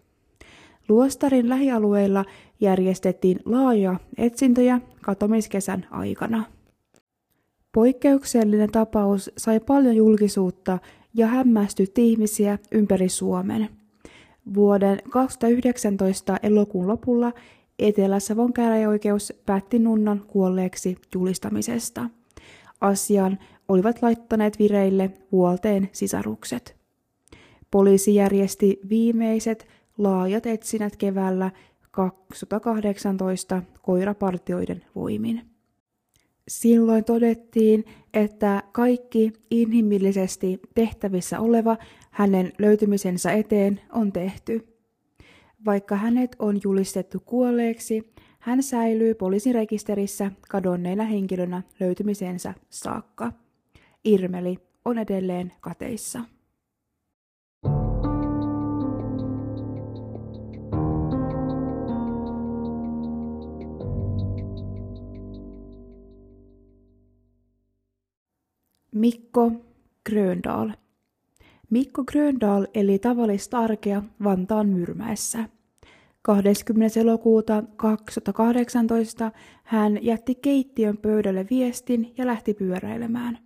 [0.90, 2.26] Luostarin lähialueilla
[2.60, 6.44] järjestettiin laaja etsintöjä katomiskesän aikana.
[7.72, 10.80] Poikkeuksellinen tapaus sai paljon julkisuutta
[11.14, 13.77] ja hämmästytti ihmisiä ympäri Suomen.
[14.54, 17.32] Vuoden 2019 elokuun lopulla
[17.80, 22.10] Etelä-Savon käräjäoikeus päätti Nunnan kuolleeksi julistamisesta.
[22.82, 26.76] Asian olivat laittaneet vireille vuolteen sisarukset.
[27.72, 31.52] Poliisi järjesti viimeiset laajat etsinnät keväällä
[31.92, 35.57] 2018 koirapartioiden voimin.
[36.48, 41.78] Silloin todettiin, että kaikki inhimillisesti tehtävissä oleva
[42.12, 44.68] hänen löytymisensä eteen on tehty.
[45.66, 53.34] Vaikka hänet on julistettu kuolleeksi, hän säilyy poliisin rekisterissä kadonneena henkilönä löytymisensä saakka.
[54.06, 56.37] Irmeli on edelleen kateissa.
[68.98, 69.52] Mikko
[70.10, 70.72] Gröndal.
[71.70, 75.50] Mikko Gröndal eli tavallista arkea Vantaan Myrmäessä.
[76.22, 77.00] 20.
[77.00, 79.32] elokuuta 2018
[79.64, 83.38] hän jätti keittiön pöydälle viestin ja lähti pyöräilemään.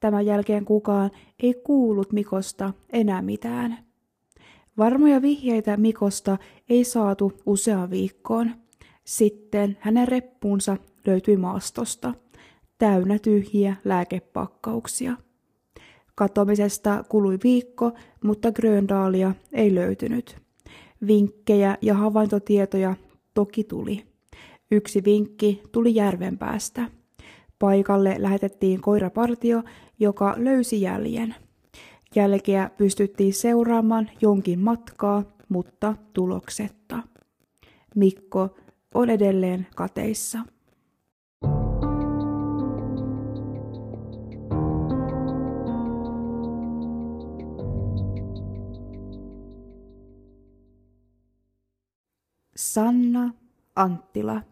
[0.00, 1.10] Tämän jälkeen kukaan
[1.42, 3.78] ei kuullut Mikosta enää mitään.
[4.78, 8.50] Varmoja vihjeitä Mikosta ei saatu useaan viikkoon.
[9.04, 12.14] Sitten hänen reppuunsa löytyi maastosta,
[12.78, 15.12] täynnä tyhjiä lääkepakkauksia.
[16.14, 17.92] Katomisesta kului viikko,
[18.24, 20.36] mutta Gröndalia ei löytynyt.
[21.06, 22.94] Vinkkejä ja havaintotietoja
[23.34, 24.04] toki tuli.
[24.70, 26.90] Yksi vinkki tuli järven päästä.
[27.58, 29.62] Paikalle lähetettiin koirapartio,
[29.98, 31.34] joka löysi jäljen.
[32.14, 37.02] Jälkeä pystyttiin seuraamaan jonkin matkaa, mutta tuloksetta.
[37.94, 38.56] Mikko
[38.94, 40.38] on edelleen kateissa.
[52.56, 53.30] Sanna
[53.76, 54.42] Anttila.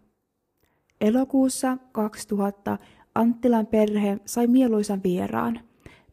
[1.00, 2.78] Elokuussa 2000
[3.14, 5.60] Anttilan perhe sai mieluisan vieraan.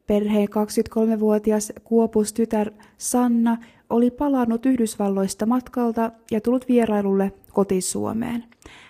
[0.08, 3.58] Perheen 23-vuotias Kuopus tytär Sanna
[3.90, 8.44] oli palannut Yhdysvalloista matkalta ja tullut vierailulle kotisuomeen.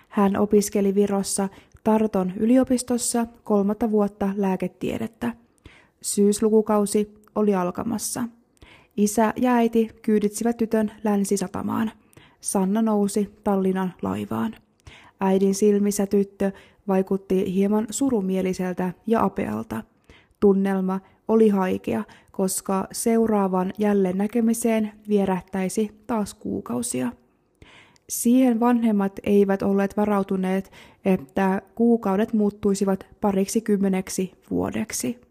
[0.09, 1.49] Hän opiskeli Virossa
[1.83, 5.33] Tarton yliopistossa kolmatta vuotta lääketiedettä.
[6.01, 8.23] Syyslukukausi oli alkamassa.
[8.97, 11.91] Isä ja äiti kyyditsivät tytön länsisatamaan.
[12.41, 14.55] Sanna nousi Tallinnan laivaan.
[15.19, 16.51] Äidin silmissä tyttö
[16.87, 19.83] vaikutti hieman surumieliseltä ja apealta.
[20.39, 27.11] Tunnelma oli haikea, koska seuraavan jälleen näkemiseen vierähtäisi taas kuukausia.
[28.09, 30.71] Siihen vanhemmat eivät olleet varautuneet,
[31.05, 35.21] että kuukaudet muuttuisivat pariksi kymmeneksi vuodeksi.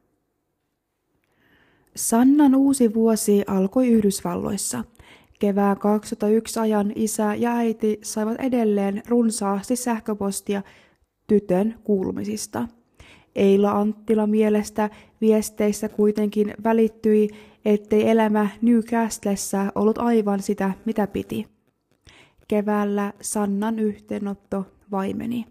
[1.97, 4.85] Sannan uusi vuosi alkoi Yhdysvalloissa–
[5.41, 10.63] Kevään 2001 ajan isä ja äiti saivat edelleen runsaasti sähköpostia
[11.27, 12.69] tytön kuulumisista.
[13.35, 17.29] Eila Anttila mielestä viesteissä kuitenkin välittyi,
[17.65, 21.47] ettei elämä Newcastlessa ollut aivan sitä, mitä piti.
[22.49, 25.47] Keväällä Sannan yhteenotto vaimeni.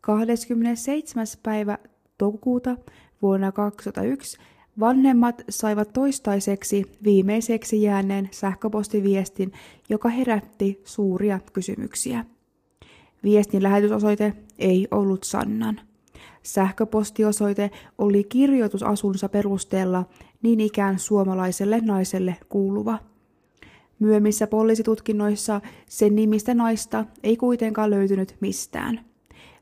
[0.00, 1.26] 27.
[1.42, 1.78] päivä
[2.18, 2.76] toukokuuta
[3.22, 4.38] vuonna 2001
[4.80, 9.52] Vanhemmat saivat toistaiseksi viimeiseksi jääneen sähköpostiviestin,
[9.88, 12.24] joka herätti suuria kysymyksiä.
[13.24, 15.80] Viestin lähetysosoite ei ollut Sannan.
[16.42, 20.04] Sähköpostiosoite oli kirjoitusasunsa perusteella
[20.42, 22.98] niin ikään suomalaiselle naiselle kuuluva.
[23.98, 29.04] Myöhemmissä poliisitutkinnoissa sen nimistä naista ei kuitenkaan löytynyt mistään.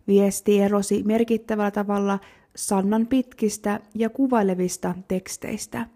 [0.07, 2.19] Viesti erosi merkittävällä tavalla
[2.59, 5.87] Sannan pitkistä ja kuvailevista teksteistä.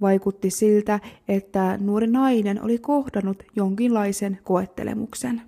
[0.00, 5.42] Vaikutti siltä, että nuori nainen oli kohdannut jonkinlaisen koettelemuksen.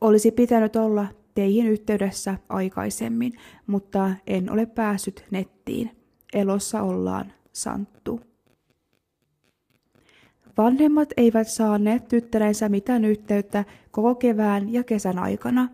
[0.00, 3.32] Olisi pitänyt olla teihin yhteydessä aikaisemmin,
[3.66, 5.90] mutta en ole päässyt nettiin.
[6.32, 8.20] Elossa ollaan Santtu.
[10.56, 15.68] Vanhemmat eivät saaneet tyttärensä mitään yhteyttä koko kevään ja kesän aikana.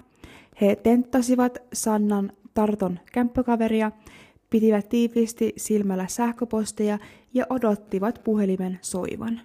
[0.60, 3.92] He tenttasivat Sannan Tarton kämppäkaveria,
[4.50, 6.98] pitivät tiiviisti silmällä sähköposteja
[7.34, 9.40] ja odottivat puhelimen soivan.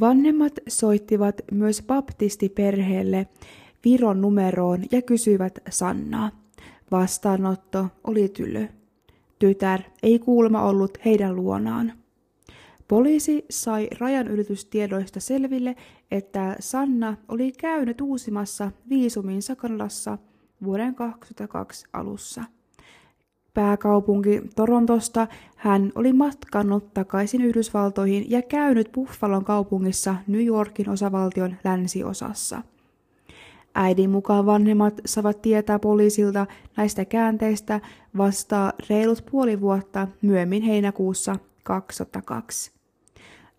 [0.00, 3.26] Vanhemmat soittivat myös baptistiperheelle
[3.84, 6.30] Viron numeroon ja kysyivät Sannaa.
[6.90, 8.68] Vastaanotto oli tyly.
[9.38, 11.92] Tytär ei kuulma ollut heidän luonaan.
[12.88, 15.76] Poliisi sai rajanylitystiedoista selville,
[16.10, 20.18] että Sanna oli käynyt uusimassa viisuminsa Kanadassa–
[20.64, 22.44] vuoden 2002 alussa.
[23.54, 32.62] Pääkaupunki Torontosta hän oli matkannut takaisin Yhdysvaltoihin ja käynyt Buffalon kaupungissa New Yorkin osavaltion länsiosassa.
[33.74, 36.46] Äidin mukaan vanhemmat saavat tietää poliisilta
[36.76, 37.80] näistä käänteistä
[38.16, 42.81] vasta reilut puoli vuotta myöhemmin heinäkuussa 2002.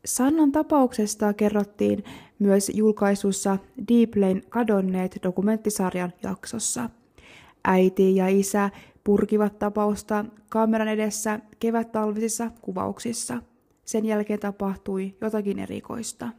[0.06, 2.04] Sannan tapauksesta kerrottiin
[2.40, 6.90] myös julkaisussa Deep Lane kadonneet dokumenttisarjan jaksossa.
[7.64, 8.70] Äiti ja isä
[9.04, 13.42] purkivat tapausta kameran edessä kevät-talvisissa kuvauksissa.
[13.86, 16.30] Sen jälkeen tapahtui jotakin erikoista.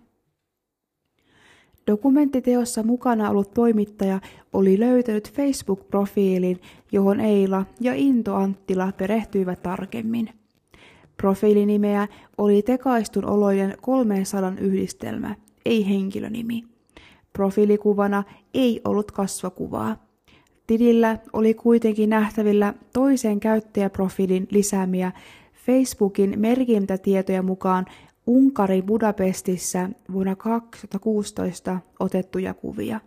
[1.87, 4.21] Dokumenttiteossa mukana ollut toimittaja
[4.53, 6.61] oli löytänyt Facebook-profiilin,
[6.93, 10.44] johon Eila ja Into Anttila perehtyivät tarkemmin.
[11.17, 12.09] Profiilinimeä
[12.39, 15.35] oli tekaistun olojen 300 yhdistelmä,
[15.65, 16.65] ei henkilönimi.
[17.33, 19.97] Profiilikuvana ei ollut kasvokuvaa.
[20.67, 25.13] Tilillä oli kuitenkin nähtävillä toisen käyttäjäprofiilin lisäämiä
[25.67, 27.87] Facebookin merkintätietoja mukaan
[28.27, 33.01] Unkari Budapestissa vuonna 2016 otettuja kuvia.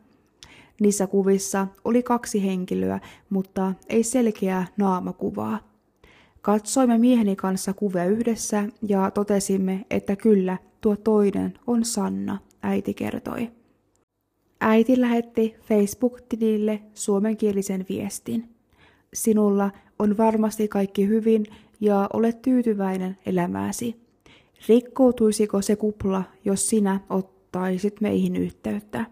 [0.81, 2.99] Niissä kuvissa oli kaksi henkilöä,
[3.29, 5.66] mutta ei selkeää naamakuvaa.
[6.41, 13.49] Katsoimme mieheni kanssa kuvia yhdessä ja totesimme, että kyllä, tuo toinen on Sanna, äiti kertoi.
[14.61, 18.49] Äiti lähetti Facebook-tilille suomenkielisen viestin.
[19.13, 21.45] Sinulla on varmasti kaikki hyvin
[21.79, 23.95] ja olet tyytyväinen elämääsi.
[24.67, 29.05] Rikkoutuisiko se kupla, jos sinä ottaisit meihin yhteyttä?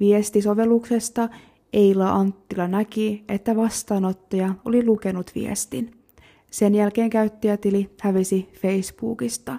[0.00, 1.28] Viestisovelluksesta
[1.72, 6.03] Eila Anttila näki, että vastaanottaja oli lukenut viestin.
[6.54, 9.58] Sen jälkeen käyttäjätili hävisi Facebookista.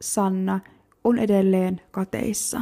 [0.00, 0.60] Sanna
[1.04, 2.60] on edelleen kateissa.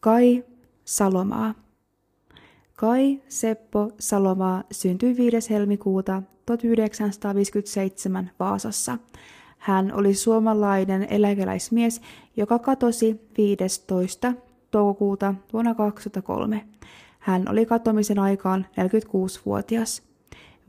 [0.00, 0.44] Kai
[0.84, 1.54] Salomaa.
[2.76, 5.50] Kai Seppo Salomaa syntyi 5.
[5.50, 8.98] helmikuuta 1957 Vaasassa.
[9.66, 12.00] Hän oli suomalainen eläkeläismies,
[12.36, 14.32] joka katosi 15.
[14.70, 16.64] toukokuuta vuonna 2003.
[17.18, 20.02] Hän oli katomisen aikaan 46-vuotias.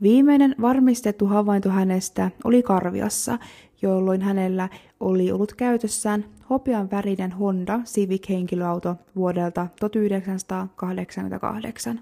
[0.02, 3.38] Viimeinen varmistettu havainto hänestä oli Karviassa,
[3.82, 4.68] jolloin hänellä
[5.00, 12.00] oli ollut käytössään hopean värinen Honda Civic-henkilöauto vuodelta 1988.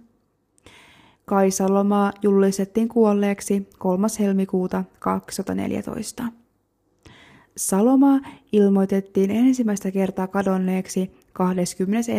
[1.25, 4.09] Kai Salomaa julistettiin kuolleeksi 3.
[4.21, 6.25] helmikuuta 2014.
[7.57, 8.21] Salomaa
[8.53, 12.13] ilmoitettiin ensimmäistä kertaa kadonneeksi 21.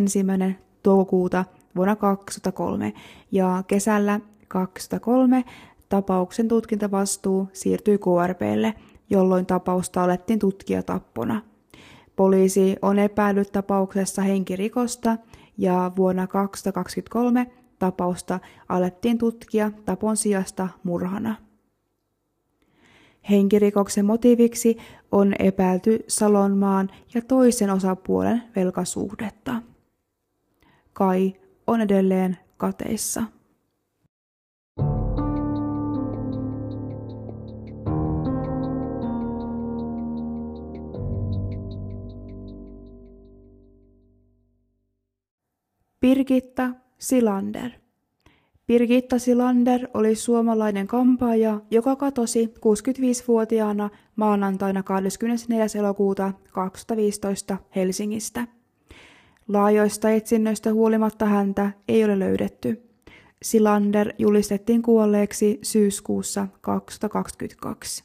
[0.84, 2.94] toukokuuta vuonna 2003
[3.32, 5.44] ja kesällä 2003
[5.90, 8.74] tapauksen tutkintavastuu siirtyi KRPlle,
[9.10, 11.42] jolloin tapausta alettiin tutkia tappona.
[12.16, 15.18] Poliisi on epäillyt tapauksessa henkirikosta
[15.58, 17.48] ja vuonna 2023
[17.80, 21.47] tapausta alettiin tutkia tapon sijasta murhana.
[23.30, 24.78] Henkirikoksen motiiviksi
[25.12, 29.62] on epäilty Salonmaan ja toisen osapuolen velkasuhdetta.
[30.94, 31.34] Kai
[31.68, 33.24] on edelleen kateissa.
[46.02, 47.87] Birgitta Silander.
[48.68, 55.66] Birgitta Silander oli suomalainen kampaaja, joka katosi 65-vuotiaana maanantaina 24.
[55.76, 58.48] elokuuta 2015 Helsingistä.
[59.48, 62.82] Laajoista etsinnöistä huolimatta häntä ei ole löydetty.
[63.42, 68.04] Silander julistettiin kuolleeksi syyskuussa 2022.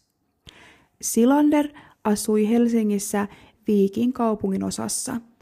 [1.01, 1.69] Silander
[2.05, 3.29] asui Helsingissä
[3.67, 5.17] Viikin kaupungin osassa–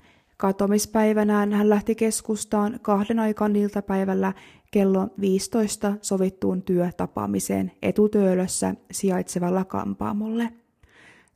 [0.40, 4.32] Katomispäivänään hän lähti keskustaan kahden aikaan iltapäivällä
[4.70, 10.52] kello 15 sovittuun työtapaamiseen etutöölössä sijaitsevalla kampaamolle.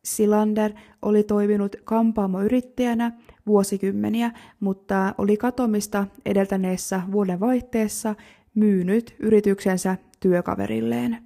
[0.02, 0.72] Silander
[1.02, 3.12] oli toiminut kampaamoyrittäjänä
[3.46, 4.30] vuosikymmeniä,
[4.60, 8.14] mutta oli katomista edeltäneessä vuoden vaihteessa
[8.54, 11.18] myynyt yrityksensä työkaverilleen.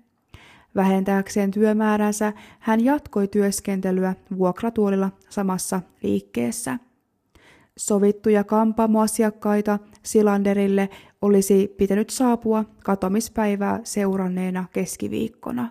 [0.76, 6.78] Vähentääkseen työmääränsä hän jatkoi työskentelyä vuokratuolilla samassa liikkeessä–
[7.78, 10.88] Sovittuja kampaamoasiakkaita Silanderille
[11.22, 15.68] olisi pitänyt saapua katomispäivää seuranneena keskiviikkona.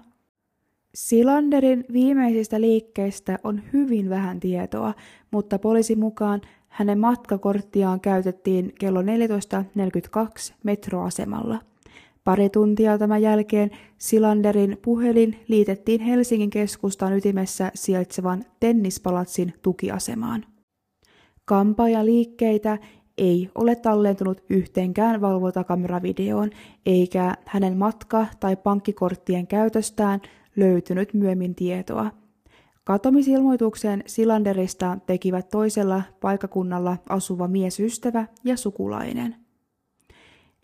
[0.93, 4.93] Silanderin viimeisistä liikkeistä on hyvin vähän tietoa,
[5.31, 9.07] mutta poliisi mukaan hänen matkakorttiaan käytettiin kello 14.42
[10.63, 11.59] metroasemalla.
[12.23, 20.45] Pari tuntia tämän jälkeen Silanderin puhelin liitettiin Helsingin keskustan ytimessä sijaitsevan tennispalatsin tukiasemaan.
[21.45, 22.77] Kampaajaliikkeitä
[23.17, 26.49] ei ole tallentunut yhteenkään valvontakameravideoon,
[26.85, 30.21] eikä hänen matka- tai pankkikorttien käytöstään
[30.55, 32.11] löytynyt myöhemmin tietoa.
[32.83, 39.35] Katomisilmoituksen Silanderista tekivät toisella paikakunnalla asuva miesystävä ja sukulainen.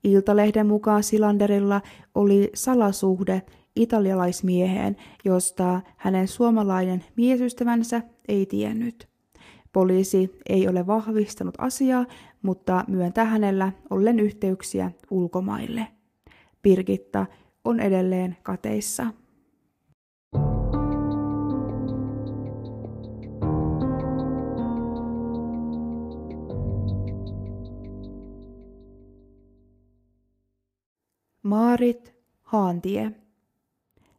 [0.04, 1.82] Iltalehden mukaan Silanderilla
[2.16, 3.42] oli salasuhde
[3.76, 4.96] italialaismieheen,
[5.26, 9.08] josta hänen suomalainen miesystävänsä ei tiennyt.
[9.74, 12.06] Poliisi ei ole vahvistanut asiaa,
[12.44, 15.88] mutta myöntää hänellä ollen yhteyksiä ulkomaille.
[16.62, 17.26] Birgitta
[17.66, 19.08] on edelleen kateissa.
[31.44, 33.12] Maarit Haantie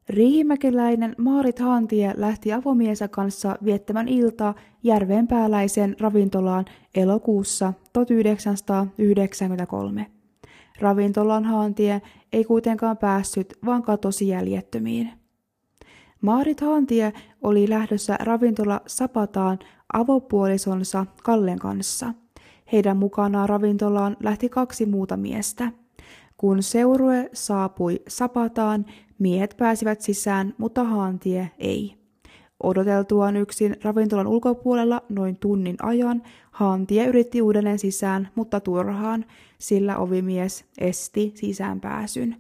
[0.09, 10.07] Riihimäkeläinen Maarit Haantie lähti avomiensä kanssa viettämään iltaa järvenpääläisen ravintolaan elokuussa 1993.
[10.81, 12.03] Ravintolan Haantie
[12.33, 15.11] ei kuitenkaan päässyt, vaan katosi jäljettömiin.
[16.21, 19.59] Maarit Haantie oli lähdössä ravintola Sapataan
[19.93, 22.15] avopuolisonsa Kallen kanssa.
[22.73, 25.73] Heidän mukanaan ravintolaan lähti kaksi muuta miestä.
[26.37, 28.87] Kun seurue saapui Sapataan,
[29.19, 31.95] miehet pääsivät sisään, mutta Haantie ei.
[32.63, 39.25] Odoteltuaan yksin ravintolan ulkopuolella noin tunnin ajan, Haantie yritti uudelleen sisään, mutta turhaan,
[39.59, 42.37] sillä ovimies esti sisäänpääsyn.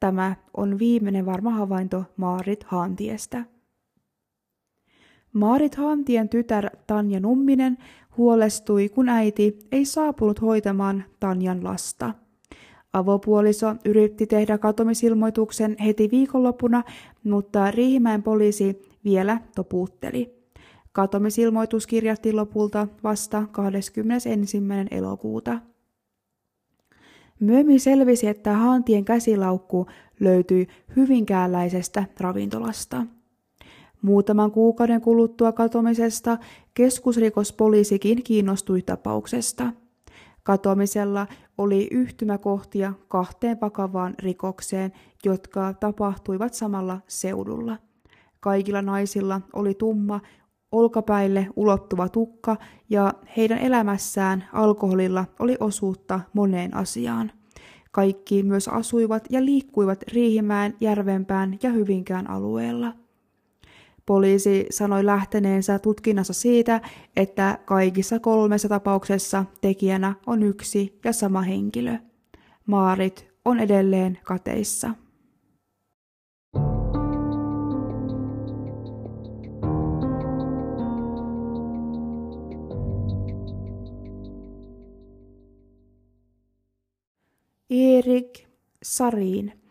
[0.00, 3.44] Tämä on viimeinen varma havainto Maarit Haantiestä.
[5.32, 7.78] Maarit Haantien tytär Tanja Numminen
[8.16, 12.14] huolestui, kun äiti ei saapunut hoitamaan Tanjan lasta.
[12.94, 16.82] Avopuoliso yritti tehdä katomisilmoituksen heti viikonloppuna,
[17.24, 20.34] mutta Riihimäen poliisi vielä topuutteli.
[20.92, 24.58] Katomisilmoitus kirjattiin lopulta vasta 21.
[24.90, 25.58] elokuuta.
[27.40, 29.86] Myöhemmin selvisi, että Haantien käsilaukku
[30.20, 33.06] löytyi hyvinkääläisestä ravintolasta.
[34.02, 36.38] Muutaman kuukauden kuluttua katomisesta
[36.74, 39.72] keskusrikospoliisikin kiinnostui tapauksesta.
[40.42, 41.26] Katoamisella
[41.58, 44.92] oli yhtymäkohtia kahteen vakavaan rikokseen,
[45.24, 47.76] jotka tapahtuivat samalla seudulla.
[48.40, 50.20] Kaikilla naisilla oli tumma,
[50.72, 52.56] olkapäille ulottuva tukka
[52.90, 57.32] ja heidän elämässään alkoholilla oli osuutta moneen asiaan.
[57.90, 63.03] Kaikki myös asuivat ja liikkuivat Riihimäen, Järvenpään ja Hyvinkään alueella.
[64.06, 66.80] Poliisi sanoi lähteneensä tutkinnassa siitä,
[67.16, 71.96] että kaikissa kolmessa tapauksessa tekijänä on yksi ja sama henkilö.
[72.66, 74.90] Maarit on edelleen kateissa.
[87.70, 88.46] Erik
[88.82, 89.63] Sarin.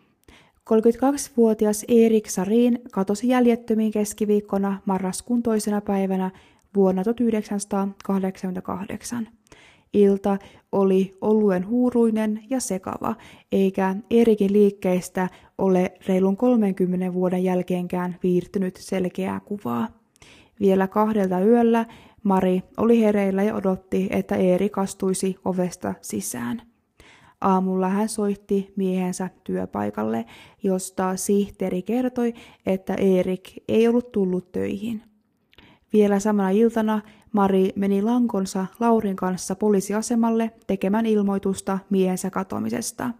[0.70, 6.30] 32-vuotias Erik Sarin katosi jäljettömiin keskiviikkona marraskuun toisena päivänä
[6.74, 9.28] vuonna 1988.
[9.92, 10.38] Ilta
[10.72, 13.14] oli oluen huuruinen ja sekava,
[13.52, 19.88] eikä Erikin liikkeistä ole reilun 30 vuoden jälkeenkään viirtynyt selkeää kuvaa.
[20.60, 21.86] Vielä kahdelta yöllä
[22.22, 26.73] Mari oli hereillä ja odotti, että Eeri kastuisi ovesta sisään.
[27.40, 30.24] Aamulla hän soitti miehensä työpaikalle,
[30.62, 32.34] josta sihteeri kertoi,
[32.66, 35.02] että Erik ei ollut tullut töihin.
[35.92, 37.00] Vielä samana iltana
[37.32, 43.10] Mari meni lankonsa Laurin kanssa poliisiasemalle tekemään ilmoitusta miehensä katoamisesta.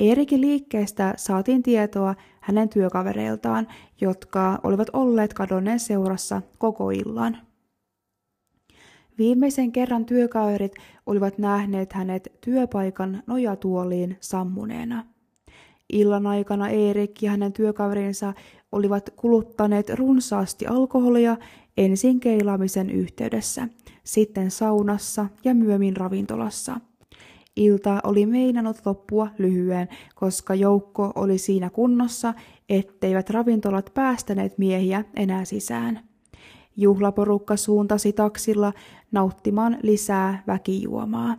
[0.00, 3.66] Erikin liikkeestä saatiin tietoa hänen työkavereiltaan,
[4.00, 7.38] jotka olivat olleet kadonneen seurassa koko illan.
[9.18, 10.72] Viimeisen kerran työkaverit
[11.06, 15.04] olivat nähneet hänet työpaikan nojatuoliin sammuneena.
[15.92, 18.32] Illan aikana Erik ja hänen työkaverinsa
[18.72, 21.36] olivat kuluttaneet runsaasti alkoholia
[21.76, 23.68] ensin keilaamisen yhteydessä,
[24.04, 26.80] sitten saunassa ja myöhemmin ravintolassa.
[27.56, 32.34] Ilta oli meinannut loppua lyhyen, koska joukko oli siinä kunnossa,
[32.68, 36.07] etteivät ravintolat päästäneet miehiä enää sisään.
[36.78, 38.72] Juhlaporukka suuntasi taksilla
[39.12, 41.36] nauttimaan lisää väkijuomaa.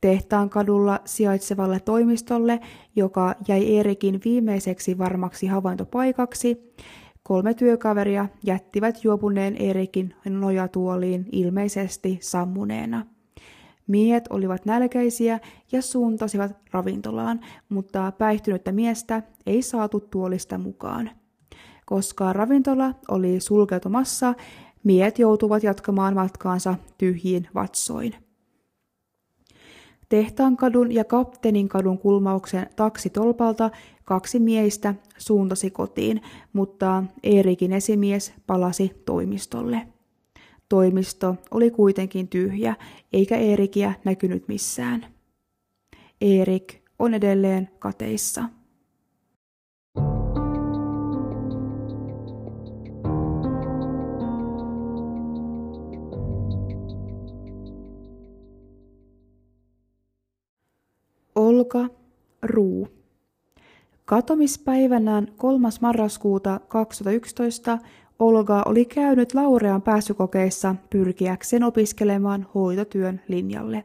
[0.00, 2.60] Tehtaan kadulla sijaitsevalle toimistolle,
[2.96, 6.74] joka jäi Erikin viimeiseksi varmaksi havaintopaikaksi,
[7.22, 13.06] kolme työkaveria jättivät juopuneen Erikin nojatuoliin ilmeisesti sammuneena.
[13.86, 15.40] Miehet olivat nälkäisiä
[15.72, 21.10] ja suuntasivat ravintolaan, mutta päihtynyttä miestä ei saatu tuolista mukaan.
[21.86, 24.34] Koska ravintola oli sulkeutumassa,
[24.86, 28.14] miehet joutuvat jatkamaan matkaansa tyhjiin vatsoin.
[30.08, 33.70] Tehtaankadun ja Kapteenin kadun kulmauksen taksitolpalta
[34.04, 36.22] kaksi miehistä suuntasi kotiin,
[36.52, 39.86] mutta Eerikin esimies palasi toimistolle.
[40.68, 42.74] Toimisto oli kuitenkin tyhjä,
[43.12, 45.06] eikä Eerikiä näkynyt missään.
[46.20, 48.44] Eerik on edelleen kateissa.
[61.66, 61.88] Olka
[62.42, 62.88] Ruu.
[64.04, 65.68] Katomispäivänään 3.
[65.80, 67.78] marraskuuta 2011
[68.18, 73.84] Olga oli käynyt Laurean pääsykokeissa pyrkiäkseen opiskelemaan hoitotyön linjalle.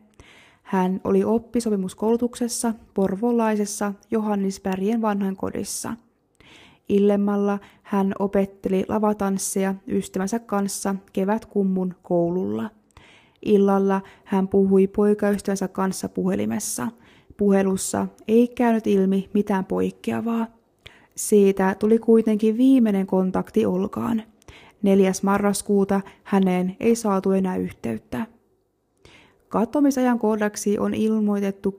[0.63, 5.93] Hän oli oppisopimuskoulutuksessa porvolaisessa Johannisbergien vanhainkodissa.
[6.89, 12.69] Illemmalla hän opetteli lavatansseja ystävänsä kanssa kevätkummun koululla.
[13.45, 16.87] Illalla hän puhui poikaystävänsä kanssa puhelimessa.
[17.41, 20.47] Puhelussa ei käynyt ilmi mitään poikkeavaa.
[21.15, 24.23] Siitä tuli kuitenkin viimeinen kontakti Olkaan.
[24.81, 25.11] 4.
[25.23, 28.25] marraskuuta häneen ei saatu enää yhteyttä.
[29.49, 31.75] Katomisajan koodaksi on ilmoitettu 3-7.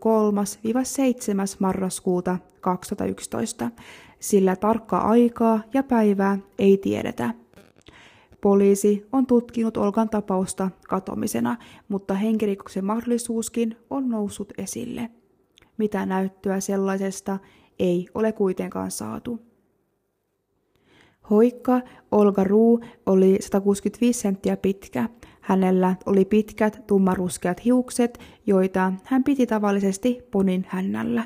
[1.59, 3.71] marraskuuta 2011,
[4.21, 7.35] sillä tarkkaa aikaa ja päivää ei tiedetä.
[8.41, 11.57] Poliisi on tutkinut Olkan tapausta katomisena,
[11.89, 15.11] mutta henkirikoksen mahdollisuuskin on noussut esille.
[15.79, 17.39] Mitä näyttöä sellaisesta
[17.79, 19.41] ei ole kuitenkaan saatu.
[21.31, 25.09] Hoikka Olga Ruu oli 165 senttiä pitkä.
[25.41, 31.25] Hänellä oli pitkät tummaruskeat hiukset, joita hän piti tavallisesti ponin hännällä.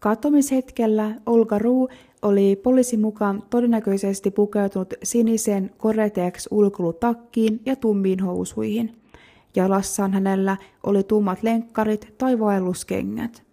[0.00, 1.88] Katomishetkellä Olga Ruu
[2.22, 8.96] oli poliisin mukaan todennäköisesti pukeutunut sinisen Coretex ulkolutakkiin ja tummiin housuihin.
[9.56, 13.47] Jalassaan hänellä oli tummat lenkkarit tai vaelluskengät.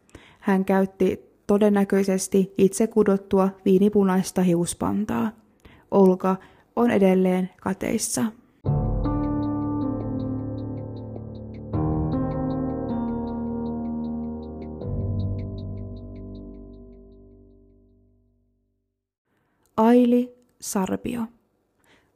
[0.45, 5.31] Hän käytti todennäköisesti itse kudottua viinipunaista hiuspantaa.
[5.91, 6.35] Olka
[6.75, 8.25] on edelleen kateissa.
[19.77, 21.21] Aili Sarpio.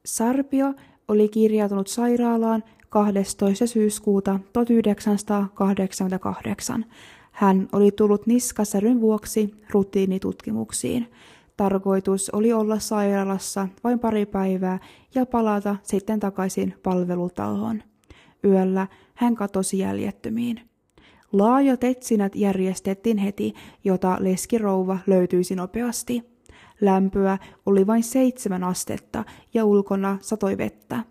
[0.06, 0.74] Sarpio
[1.08, 3.68] oli kirjautunut sairaalaan 12.
[3.68, 6.86] syyskuuta 1988.
[7.40, 11.12] Hän oli tullut niskasäryn vuoksi rutiinitutkimuksiin.
[11.58, 14.80] Tarkoitus oli olla sairaalassa vain pari päivää
[15.16, 17.84] ja palata sitten takaisin palvelutaloon.
[18.44, 20.62] Yöllä hän katosi jäljettömiin.
[21.32, 26.24] Laajat etsinät järjestettiin heti, jota leskirouva löytyisi nopeasti.
[26.82, 29.24] Lämpöä oli vain seitsemän astetta
[29.54, 31.04] ja ulkona satoi vettä.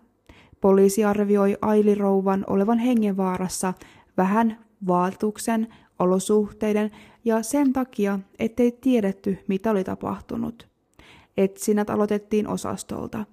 [0.61, 3.73] Poliisi arvioi Ailirouvan olevan hengenvaarassa
[4.17, 4.57] vähän
[4.87, 5.67] vaatuksen,
[5.99, 6.91] olosuhteiden
[7.25, 10.67] ja sen takia, ettei tiedetty, mitä oli tapahtunut.
[11.37, 13.25] Etsinnät aloitettiin osastolta.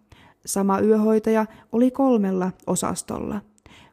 [0.46, 3.40] Sama yöhoitaja oli kolmella osastolla.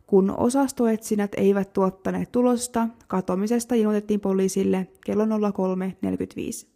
[0.08, 6.68] Kun osastoetsinät eivät tuottaneet tulosta, katomisesta ilmoitettiin poliisille kello 03.45.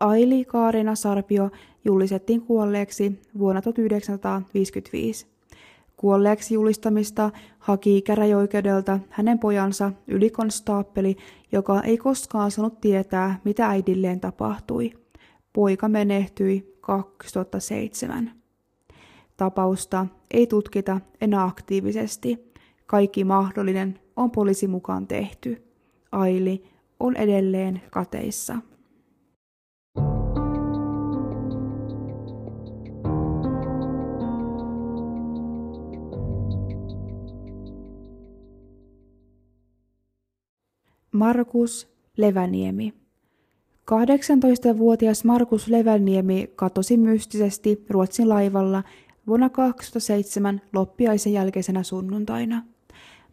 [0.00, 1.50] Aili Kaarina Sarpio
[1.84, 5.35] julistettiin kuolleeksi vuonna 1955.
[5.96, 11.16] Kuolleeksi julistamista haki käräjoikeudelta hänen pojansa ylikonstaappeli,
[11.52, 14.92] joka ei koskaan saanut tietää, mitä äidilleen tapahtui.
[15.52, 18.30] Poika menehtyi 2007.
[19.36, 22.52] Tapausta ei tutkita enää aktiivisesti.
[22.86, 25.62] Kaikki mahdollinen on poliisi mukaan tehty.
[26.12, 26.64] Aili
[27.00, 28.56] on edelleen kateissa.
[41.16, 42.94] Markus Leväniemi.
[43.90, 48.82] 18-vuotias Markus Leväniemi katosi mystisesti Ruotsin laivalla
[49.26, 52.62] vuonna 2007 loppiaisen jälkeisenä sunnuntaina.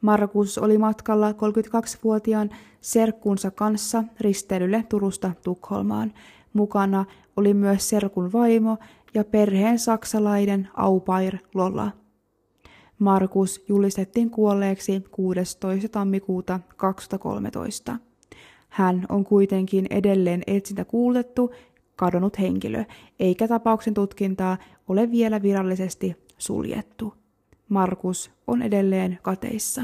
[0.02, 2.50] Markus oli matkalla 32-vuotiaan
[2.82, 6.14] serkkunsa kanssa risteilylle Turusta Tukholmaan.
[6.54, 7.06] Mukana
[7.38, 8.78] oli myös serkun vaimo
[9.14, 11.92] ja perheen saksalainen Aupair Lola.
[13.00, 15.68] Markus julistettiin kuolleeksi 16.
[15.92, 17.98] tammikuuta 2013.
[18.70, 21.52] Hän on kuitenkin edelleen etsintä kuulettu
[21.96, 22.84] kadonnut henkilö,
[23.20, 27.14] eikä tapauksen tutkintaa ole vielä virallisesti suljettu.
[27.70, 29.82] Markus on edelleen kateissa.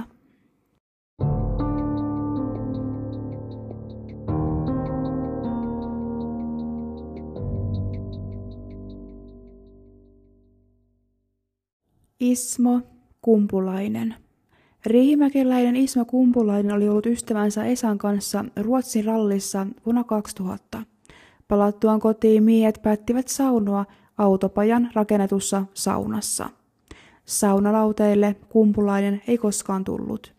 [12.20, 12.82] Ismo
[13.30, 14.16] Kumpulainen.
[14.86, 20.84] Riihimäkeläinen Isma Kumpulainen oli ollut ystävänsä Esan kanssa Ruotsin rallissa vuonna 2000.
[21.48, 23.86] Palattuaan kotiin miehet päättivät saunoa
[24.18, 26.50] autopajan rakennetussa saunassa.
[27.26, 30.34] Saunalauteille Kumpulainen ei koskaan tullut.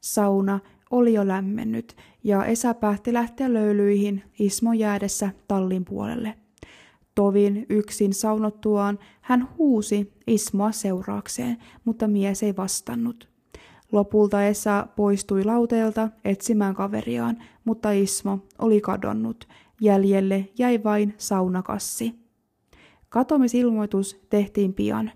[0.00, 0.60] Sauna
[0.90, 6.34] oli jo lämmennyt ja Esa päätti lähteä löylyihin Ismon jäädessä tallin puolelle.
[7.20, 13.28] Tovin yksin saunottuaan hän huusi Ismoa seuraakseen, mutta mies ei vastannut.
[13.92, 19.48] Lopulta Esa poistui lauteelta etsimään kaveriaan, mutta Ismo oli kadonnut.
[19.80, 22.14] Jäljelle jäi vain saunakassi.
[23.08, 25.10] Katomisilmoitus tehtiin pian.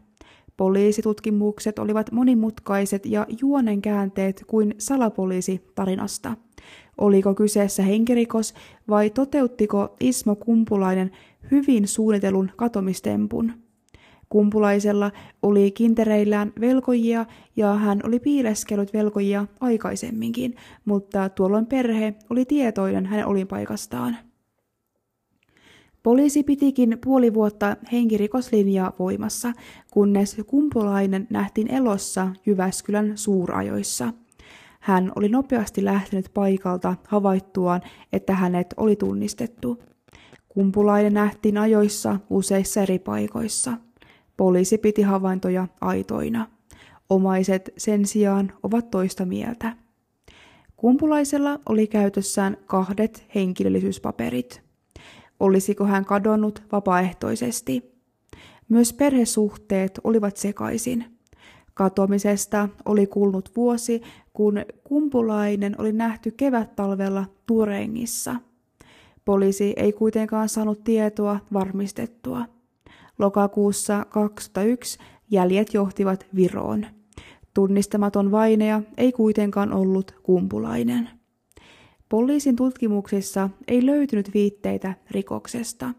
[0.56, 6.36] Poliisitutkimukset olivat monimutkaiset ja juonen käänteet kuin salapoliisi tarinasta.
[6.98, 8.54] Oliko kyseessä henkirikos
[8.88, 11.10] vai toteuttiko Ismo Kumpulainen
[11.50, 13.52] hyvin suunnitelun katomistempun?
[14.28, 15.10] Kumpulaisella
[15.42, 17.26] oli kintereillään velkojia
[17.56, 24.16] ja hän oli piileskellyt velkojia aikaisemminkin, mutta tuolloin perhe oli tietoinen hänen olinpaikastaan.
[26.02, 29.52] Poliisi pitikin puoli vuotta henkirikoslinjaa voimassa,
[29.90, 34.12] kunnes kumpulainen nähtiin elossa Jyväskylän suurajoissa.
[34.80, 37.80] Hän oli nopeasti lähtenyt paikalta havaittuaan,
[38.12, 39.82] että hänet oli tunnistettu.
[40.54, 43.72] Kumpulainen nähtiin ajoissa useissa eri paikoissa.
[44.36, 46.48] Poliisi piti havaintoja aitoina.
[47.10, 49.76] Omaiset sen sijaan ovat toista mieltä.
[50.76, 54.62] Kumpulaisella oli käytössään kahdet henkilöllisyyspaperit.
[55.40, 57.94] Olisiko hän kadonnut vapaaehtoisesti?
[58.68, 61.04] Myös perhesuhteet olivat sekaisin.
[61.74, 64.02] Katoamisesta oli kulunut vuosi,
[64.32, 68.36] kun kumpulainen oli nähty kevättalvella Turengissa.
[69.24, 72.44] Poliisi ei kuitenkaan saanut tietoa varmistettua.
[73.18, 74.98] Lokakuussa 2001
[75.30, 76.86] jäljet johtivat Viroon.
[77.54, 81.08] Tunnistamaton vaineja ei kuitenkaan ollut kumpulainen.
[82.08, 85.94] Poliisin tutkimuksissa ei löytynyt viitteitä rikoksesta.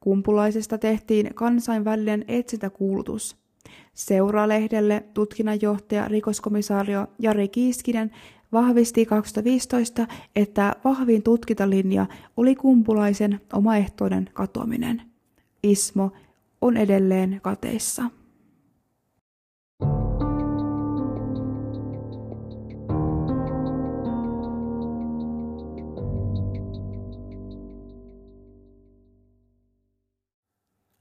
[0.00, 3.36] Kumpulaisesta tehtiin kansainvälinen etsintäkuulutus.
[3.94, 8.10] Seuralehdelle tutkinnanjohtaja rikoskomissaario Jari Kiiskinen
[8.52, 15.02] vahvisti 2015, että vahvin tutkintalinja oli kumpulaisen omaehtoinen katoaminen.
[15.62, 16.12] Ismo
[16.60, 18.02] on edelleen kateissa.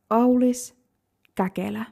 [0.10, 0.76] Aulis
[1.36, 1.86] Käkelä.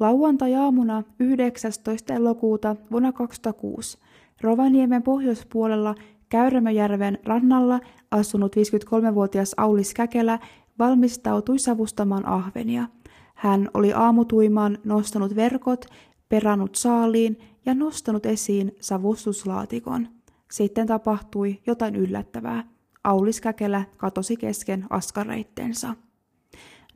[0.00, 2.14] Lauantai-aamuna 19.
[2.14, 3.98] elokuuta vuonna 2006
[4.44, 5.94] Rovaniemen pohjoispuolella
[6.28, 7.80] Käyrämöjärven rannalla
[8.10, 10.38] asunut 53-vuotias Aulis Käkelä
[10.78, 12.88] valmistautui savustamaan ahvenia.
[13.34, 15.86] Hän oli aamutuimaan nostanut verkot,
[16.28, 20.08] perannut saaliin ja nostanut esiin savustuslaatikon.
[20.50, 22.64] Sitten tapahtui jotain yllättävää.
[23.04, 25.94] Aulis Käkelä katosi kesken askareittensa.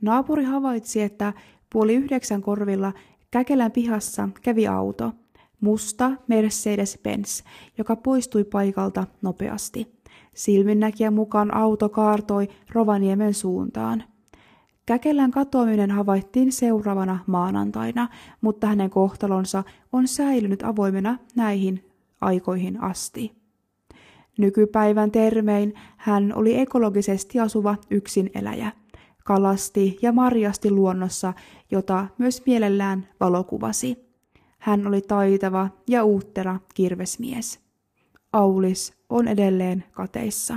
[0.01, 1.33] Naapuri havaitsi, että
[1.73, 2.93] puoli yhdeksän korvilla
[3.31, 5.11] Käkelän pihassa kävi auto,
[5.61, 7.43] musta Mercedes-Benz,
[7.77, 9.99] joka poistui paikalta nopeasti.
[10.35, 14.03] Silminnäkijän mukaan auto kaartoi Rovaniemen suuntaan.
[14.85, 18.07] Käkelän katoaminen havaittiin seuraavana maanantaina,
[18.41, 21.91] mutta hänen kohtalonsa on säilynyt avoimena näihin
[22.21, 23.31] aikoihin asti.
[24.37, 28.71] Nykypäivän termein hän oli ekologisesti asuva yksineläjä–
[29.29, 31.33] kalasti ja marjasti luonnossa,
[31.71, 34.08] jota myös mielellään valokuvasi.
[34.59, 37.59] Hän oli taitava ja uuttera kirvesmies.
[38.33, 40.55] Aulis on edelleen kateissa.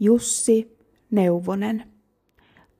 [0.00, 0.78] Jussi
[1.10, 1.84] Neuvonen.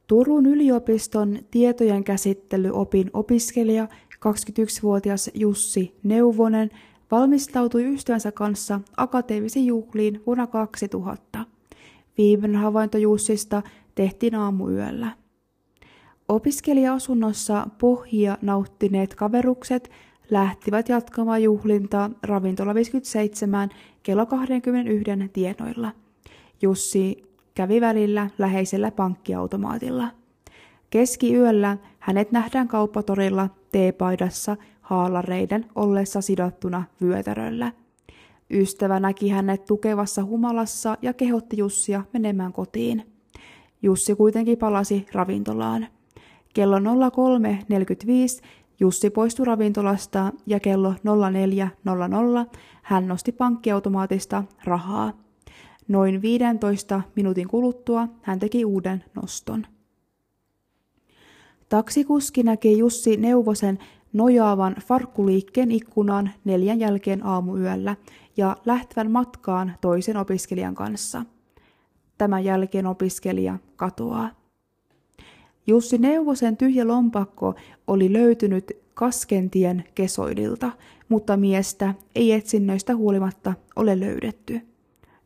[0.07, 6.71] Turun yliopiston tietojen käsittelyopin opiskelija 21-vuotias Jussi Neuvonen
[7.11, 11.45] valmistautui ystävänsä kanssa akateemisiin juhliin vuonna 2000.
[12.19, 13.63] Viimeinen havainto Jussista
[13.95, 15.11] tehtiin aamuyöllä.
[16.29, 19.91] Opiskelija-asunnossa pohjia nauttineet kaverukset
[20.31, 23.69] lähtivät jatkamaan juhlintaa ravintola 57
[24.03, 25.93] kello 21 tienoilla.
[26.63, 27.23] Jussi
[27.55, 30.09] kävi välillä läheisellä pankkiautomaatilla.
[30.91, 37.73] Keskiyöllä hänet nähdään kauppatorilla teepaidassa haalareiden ollessa sidottuna vyötäröllä.
[38.51, 43.15] Ystävä näki hänet tukevassa humalassa ja kehotti Jussia menemään kotiin.
[43.83, 45.87] Jussi kuitenkin palasi ravintolaan.
[46.55, 46.85] Kello 03.45
[48.81, 55.13] Jussi poistui ravintolasta ja kello 04.00 hän nosti pankkiautomaatista rahaa.
[55.89, 59.67] Noin 15 minuutin kuluttua hän teki uuden noston.
[61.69, 63.79] Taksikuski näki Jussi Neuvosen
[64.15, 67.97] nojaavan farkkuliikkeen ikkunaan neljän jälkeen aamuyöllä
[68.37, 71.25] ja lähtevän matkaan toisen opiskelijan kanssa.
[72.19, 74.31] Tämän jälkeen opiskelija katoaa.
[75.67, 77.55] Jussi Neuvosen tyhjä lompakko
[77.87, 80.73] oli löytynyt Kaskentien kesoidilta,
[81.09, 84.61] mutta miestä ei etsinnöistä huolimatta ole löydetty.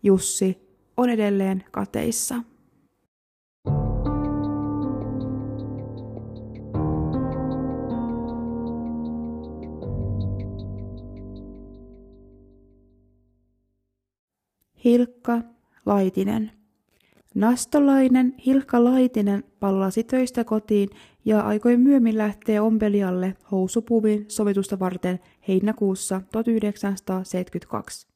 [0.03, 0.59] Jussi
[0.97, 2.35] on edelleen kateissa.
[14.89, 15.41] Hilkka
[15.87, 16.51] Laitinen.
[17.35, 20.89] Nastolainen Hilkka Laitinen pallasi töistä kotiin
[21.25, 28.07] ja aikoi myöhemmin lähteä ompelijalle housupuvin sovitusta varten heinäkuussa 1972.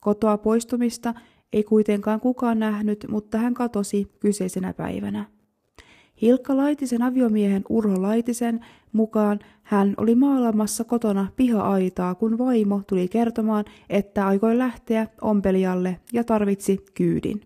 [0.00, 1.14] Kotoa poistumista
[1.52, 5.24] ei kuitenkaan kukaan nähnyt, mutta hän katosi kyseisenä päivänä.
[6.22, 8.60] Hilkka Laitisen aviomiehen Urho Laitisen
[8.92, 16.24] mukaan hän oli maalamassa kotona piha-aitaa, kun vaimo tuli kertomaan, että aikoi lähteä ompelijalle ja
[16.24, 17.40] tarvitsi kyydin.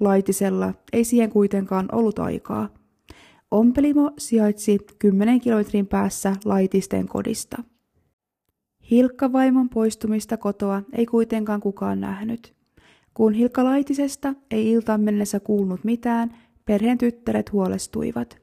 [0.00, 2.68] Laitisella ei siihen kuitenkaan ollut aikaa.
[3.50, 7.62] Ompelimo sijaitsi 10 kilometrin päässä Laitisten kodista.
[8.90, 12.54] Hilkka vaimon poistumista kotoa ei kuitenkaan kukaan nähnyt.
[13.14, 18.41] Kun Hilkka Laitisesta ei iltaan mennessä kuulunut mitään, perheen tyttäret huolestuivat.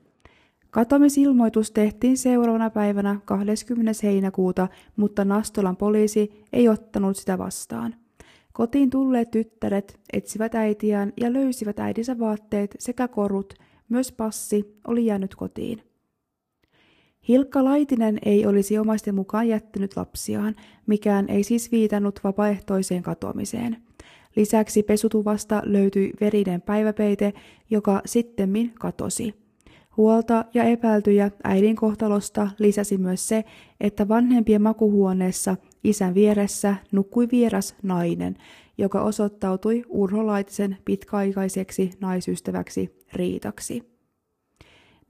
[0.72, 3.92] Katomisilmoitus tehtiin seuraavana päivänä 20.
[4.04, 7.96] heinäkuuta, mutta Nastolan poliisi ei ottanut sitä vastaan.
[8.54, 13.54] Kotiin tulleet tyttäret etsivät äitiään ja löysivät äidinsä vaatteet sekä korut,
[13.90, 15.82] myös passi oli jäänyt kotiin.
[17.28, 20.56] Hilkka Laitinen ei olisi omaisten mukaan jättänyt lapsiaan,
[20.88, 23.78] mikään ei siis viitannut vapaaehtoiseen katoamiseen.
[24.36, 27.34] Lisäksi pesutuvasta löytyi verinen päiväpeite,
[27.70, 29.49] joka sittemmin katosi.
[30.00, 33.44] Huolta ja epäiltyjä äidin kohtalosta lisäsi myös se,
[33.80, 38.36] että vanhempien makuhuoneessa isän vieressä nukkui vieras nainen,
[38.78, 43.84] joka osoittautui Urho Laitisen pitkäaikaiseksi naisystäväksi Riitaksi.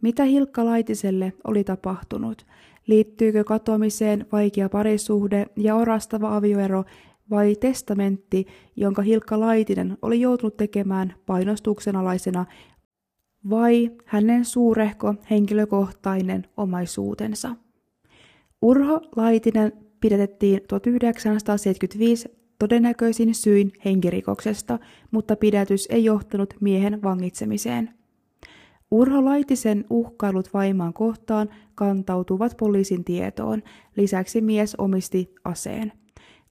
[0.02, 2.46] Mitä Hilkka Laitiselle oli tapahtunut?
[2.88, 6.84] Liittyykö katoamiseen vaikea parisuhde ja orastava avioero
[7.30, 12.46] vai testamentti, jonka Hilkka Laitinen oli joutunut tekemään painostuksen alaisena,
[13.50, 17.56] vai hänen suurehko henkilökohtainen omaisuutensa?
[18.62, 19.72] Urho Laitinen
[20.02, 22.30] pidätettiin 1975
[22.60, 24.80] todennäköisin syin henkirikoksesta,
[25.12, 27.90] mutta pidätys ei johtanut miehen vangitsemiseen.
[28.92, 33.64] Urho Laitisen uhkailut vaimaan kohtaan kantautuvat poliisin tietoon.
[33.96, 35.92] Lisäksi mies omisti aseen.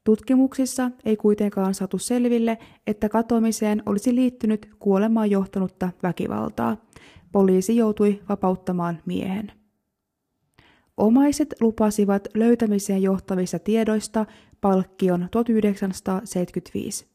[0.04, 6.76] Tutkimuksissa ei kuitenkaan saatu selville, että katoamiseen olisi liittynyt kuolemaan johtanutta väkivaltaa.
[7.32, 9.52] Poliisi joutui vapauttamaan miehen.
[10.96, 14.26] Omaiset lupasivat löytämiseen johtavista tiedoista
[14.60, 17.06] palkkion 1975.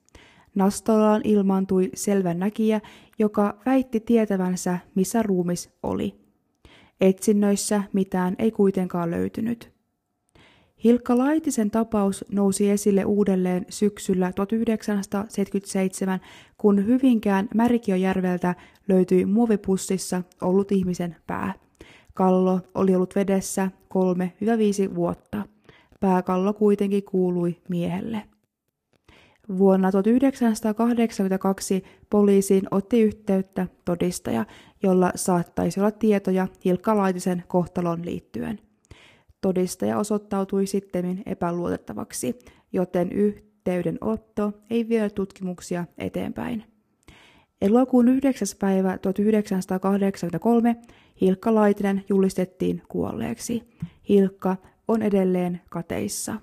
[0.56, 2.82] Nastolaan ilmaantui selvän näkijä,
[3.20, 6.16] joka väitti tietävänsä, missä ruumis oli.
[7.02, 9.73] Etsinnöissä mitään ei kuitenkaan löytynyt.
[10.84, 16.20] Hilkka Laitisen tapaus nousi esille uudelleen syksyllä 1977,
[16.58, 18.56] kun Hyvinkään Märkiöjärveltä
[18.88, 21.54] löytyi muovipussissa ollut ihmisen pää.
[22.14, 23.72] Kallo oli ollut vedessä
[24.92, 25.44] 3-5 vuotta.
[26.00, 28.24] Pääkallo kuitenkin kuului miehelle.
[29.58, 34.46] Vuonna 1982 poliisiin otti yhteyttä todistaja,
[34.84, 38.60] jolla saattaisi olla tietoja Hilkka Laitisen kohtalon liittyen.
[39.44, 42.40] Todistaja osoittautui sitten epäluotettavaksi,
[42.74, 46.64] joten yhteydenotto ei vie tutkimuksia eteenpäin.
[47.62, 48.48] Elokuun 9.
[48.60, 50.76] päivä 1983
[51.22, 53.64] Hilkka Laitinen julistettiin kuolleeksi.
[54.10, 56.36] Hilkka on edelleen kateissa.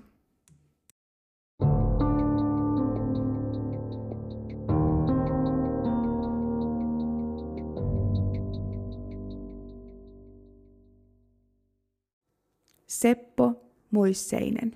[13.01, 14.75] Seppo Moisseinen.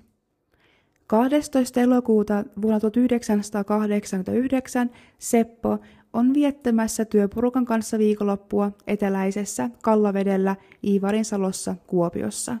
[1.06, 1.80] 12.
[1.80, 5.78] elokuuta vuonna 1989 Seppo
[6.12, 12.56] on viettämässä työporukan kanssa viikonloppua eteläisessä Kallavedellä Iivarinsalossa Kuopiossa.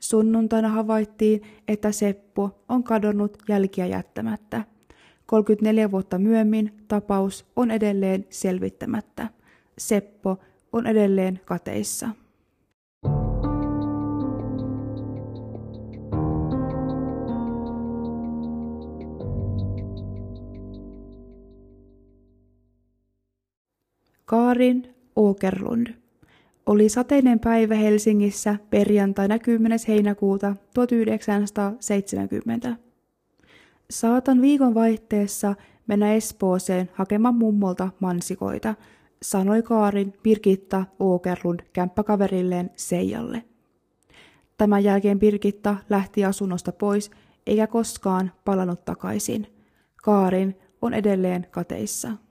[0.00, 4.64] Sunnuntaina havaittiin, että Seppo on kadonnut jälkiä jättämättä.
[5.26, 9.28] 34 vuotta myöhemmin tapaus on edelleen selvittämättä.
[9.78, 10.38] Seppo
[10.72, 12.23] on edelleen kateissa.
[24.26, 25.86] Kaarin Åkerlund.
[26.66, 29.78] Oli sateinen päivä Helsingissä perjantaina 10.
[29.88, 32.76] heinäkuuta 1970.
[33.90, 35.54] Saatan viikon vaihteessa
[35.86, 38.74] mennä Espooseen hakemaan mummolta mansikoita,
[39.22, 43.44] sanoi Kaarin Birgitta Åkerlund kämppäkaverilleen Seijalle.
[44.58, 47.10] Tämän jälkeen Birgitta lähti asunnosta pois
[47.46, 49.46] eikä koskaan palannut takaisin.
[50.02, 52.23] Kaarin on edelleen kateissa.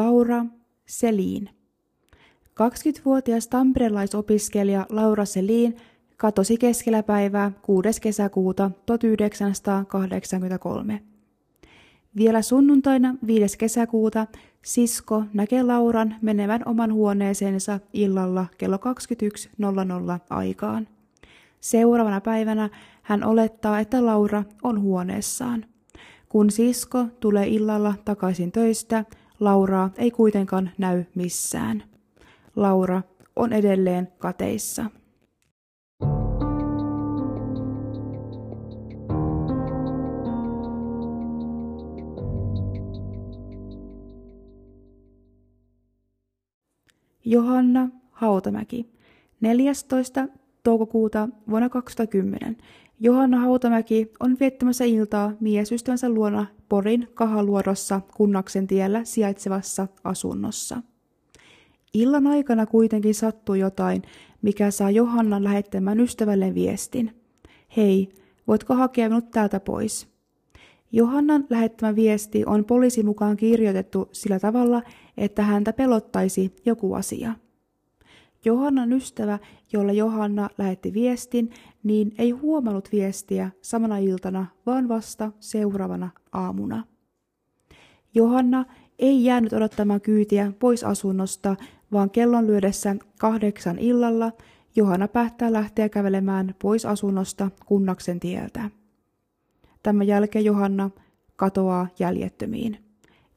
[0.00, 0.46] Laura
[0.86, 1.50] Selin.
[2.50, 5.76] 20-vuotias tamperelaisopiskelija Laura Selin
[6.16, 8.00] katosi keskellä päivää 6.
[8.00, 11.02] kesäkuuta 1983.
[12.16, 13.58] Vielä sunnuntaina 5.
[13.58, 14.26] kesäkuuta
[14.62, 18.82] sisko näkee Lauran menevän oman huoneeseensa illalla kello 21.00
[20.30, 20.88] aikaan.
[21.60, 22.68] Seuraavana päivänä
[23.02, 25.64] hän olettaa, että Laura on huoneessaan.
[26.28, 29.04] Kun sisko tulee illalla takaisin töistä,
[29.40, 31.82] Lauraa ei kuitenkaan näy missään.
[32.56, 33.02] Laura
[33.36, 34.84] on edelleen kateissa.
[47.24, 48.92] Johanna Hautamäki,
[49.40, 50.28] 14.
[50.62, 52.56] toukokuuta vuonna 2010.
[53.02, 60.82] Johanna Hautamäki on viettämässä iltaa miesystävänsä luona Porin Kahaluodossa Kunnaksen tiellä sijaitsevassa asunnossa.
[61.94, 64.02] Illan aikana kuitenkin sattui jotain,
[64.42, 67.14] mikä saa Johannan lähettämään ystävälleen viestin.
[67.76, 68.08] Hei,
[68.46, 70.08] voitko hakea minut täältä pois?
[70.92, 74.82] Johannan lähettämä viesti on poliisin mukaan kirjoitettu sillä tavalla,
[75.16, 77.32] että häntä pelottaisi joku asia.
[78.44, 79.38] Johannan ystävä,
[79.72, 81.50] jolle Johanna lähetti viestin,
[81.82, 86.84] niin ei huomannut viestiä samana iltana, vaan vasta seuraavana aamuna.
[88.14, 88.64] Johanna
[88.98, 91.56] ei jäänyt odottamaan kyytiä pois asunnosta,
[91.92, 94.32] vaan kellon lyödessä kahdeksan illalla
[94.76, 98.70] Johanna päättää lähteä kävelemään pois asunnosta Kunnaksen tieltä.
[99.82, 100.90] Tämän jälkeen Johanna
[101.36, 102.84] katoaa jäljettömiin.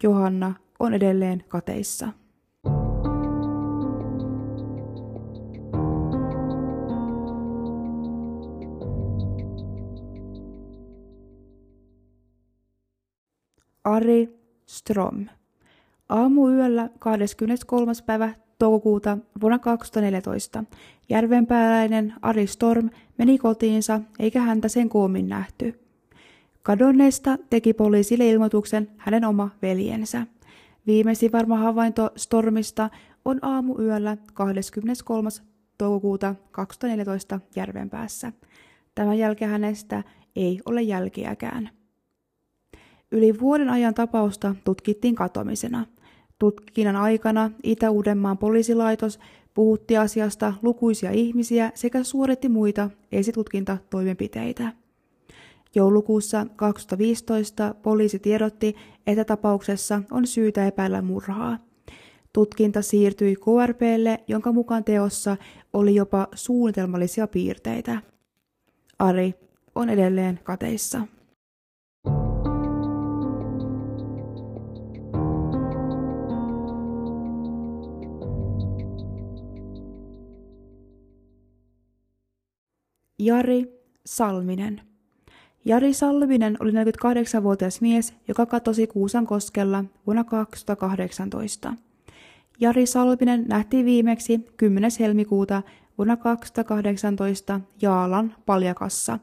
[0.04, 2.22] Johanna on edelleen kateissa.
[13.84, 15.25] Ari Strom.
[16.09, 17.91] Aamuyöllä 23.
[18.05, 20.63] päivä toukokuuta vuonna 2014
[21.09, 25.79] järvenpääläinen Ari Storm meni kotiinsa eikä häntä sen koomin nähty.
[26.61, 30.27] Kadonneesta teki poliisille ilmoituksen hänen oma veljensä.
[30.88, 32.89] Viimeisin varma havainto Stormista
[33.25, 35.29] on aamuyöllä 23.
[35.77, 38.31] toukokuuta 2014 Järvenpäässä.
[38.95, 40.03] Tämän jälkeen hänestä
[40.36, 41.69] ei ole jälkeäkään.
[43.14, 45.86] Yli vuoden ajan tapausta tutkittiin katomisena.
[46.39, 49.20] Tutkinnan aikana Itä-Uudenmaan poliisilaitos
[49.53, 54.74] puhutti asiasta lukuisia ihmisiä sekä suoritti muita esitutkintatoimenpiteitä.
[55.76, 58.76] Joulukuussa 2015 poliisi tiedotti,
[59.07, 61.57] että tapauksessa on syytä epäillä murhaa.
[62.34, 65.38] Tutkinta siirtyi KRPlle, jonka mukaan teossa
[65.74, 68.01] oli jopa suunnitelmallisia piirteitä.
[68.99, 69.34] Ari
[69.76, 71.01] on edelleen kateissa.
[83.24, 84.82] Jari Salminen.
[85.65, 91.74] Jari Salminen oli 48-vuotias mies, joka katosi Kuusankoskella vuonna 2018.
[92.59, 94.91] Jari Salminen nähtiin viimeksi 10.
[94.99, 95.61] helmikuuta
[95.97, 99.19] vuonna 2018 Jaalan paljakassa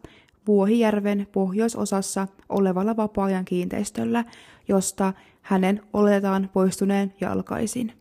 [0.47, 4.25] Vuohijärven pohjoisosassa olevalla vapaa-ajan kiinteistöllä,
[4.69, 7.93] josta hänen oletetaan poistuneen jalkaisin.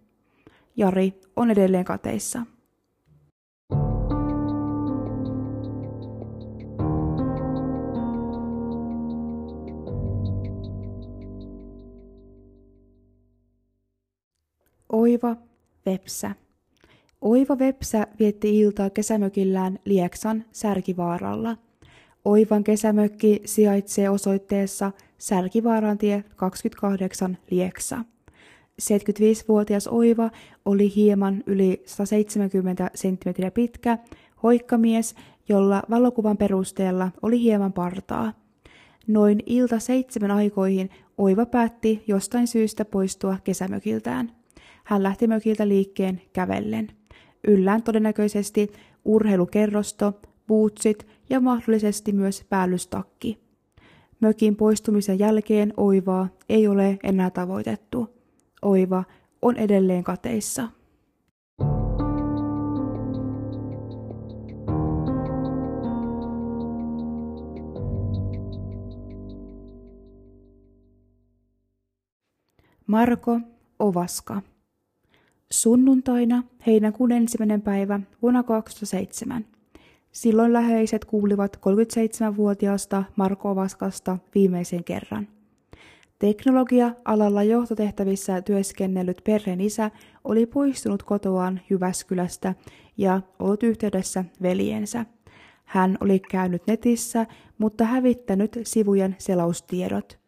[0.75, 2.45] Jari on edelleen kateissa.
[15.23, 15.37] Oiva
[15.85, 16.31] Vepsä.
[17.21, 21.57] Oiva Vepsä vietti iltaa kesämökillään Lieksan Särkivaaralla.
[22.25, 28.05] Oivan kesämökki sijaitsee osoitteessa Särkivaarantie 28 Lieksa.
[28.81, 30.31] 75-vuotias Oiva
[30.65, 33.97] oli hieman yli 170 senttimetriä pitkä,
[34.43, 35.15] hoikkamies,
[35.49, 38.33] jolla valokuvan perusteella oli hieman partaa.
[39.07, 44.38] Noin ilta seitsemän aikoihin Oiva päätti jostain syystä poistua kesämökiltään.
[44.89, 46.87] Hän lähti mökiltä liikkeen kävellen.
[47.47, 48.71] Yllään todennäköisesti
[49.05, 53.39] urheilukerrosto, bootsit ja mahdollisesti myös päällystakki.
[54.19, 58.09] Mökin poistumisen jälkeen Oivaa ei ole enää tavoitettu.
[58.61, 59.03] Oiva
[59.41, 60.67] on edelleen kateissa.
[72.87, 73.39] Marko
[73.79, 74.41] Ovaska
[75.53, 79.45] Sunnuntaina heinäkuun ensimmäinen päivä vuonna 2007.
[80.11, 85.27] Silloin läheiset kuulivat 37-vuotiaasta Marko Ovaskasta viimeisen kerran.
[86.19, 89.91] Teknologia-alalla johtotehtävissä työskennellyt perheen isä
[90.23, 92.55] oli poistunut kotoaan Jyväskylästä
[92.97, 95.05] ja ollut yhteydessä veljensä.
[95.65, 97.25] Hän oli käynyt netissä,
[97.57, 100.19] mutta hävittänyt sivujen selaustiedot.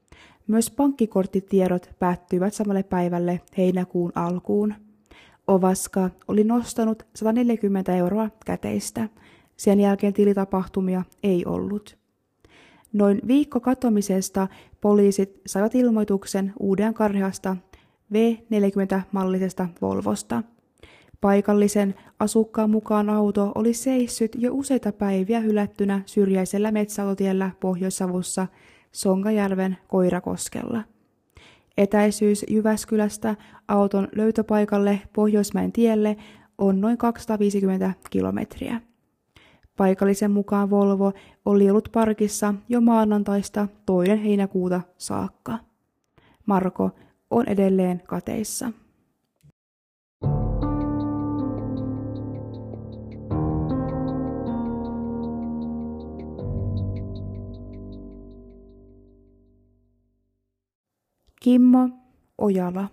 [0.48, 4.74] Myös pankkikorttitiedot päättyivät samalle päivälle heinäkuun alkuun.
[5.48, 9.10] Ovaska oli nostanut 140 euroa käteistä.
[9.58, 11.98] Sen jälkeen tilitapahtumia ei ollut.
[12.94, 14.48] Noin viikko katomisesta
[14.82, 17.58] poliisit saivat ilmoituksen uuden karheasta
[18.14, 20.44] V40-mallisesta Volvosta.
[21.22, 28.48] Paikallisen asukkaan mukaan auto oli seissyt jo useita päiviä hylättynä syrjäisellä metsäautotiellä Pohjois-Savussa
[28.92, 30.84] Sonkajärven Koirakoskella.
[31.78, 33.36] Etäisyys Jyväskylästä
[33.68, 36.18] auton löytöpaikalle Pohjoismäen tielle
[36.58, 38.82] on noin 250 kilometriä.
[39.78, 41.14] Paikallisen mukaan Volvo
[41.46, 45.60] oli ollut parkissa jo maanantaista toinen heinäkuuta saakka.
[46.46, 46.92] Marko
[47.30, 48.72] on edelleen kateissa.
[61.44, 61.90] Kimmo
[62.38, 62.88] Ojala.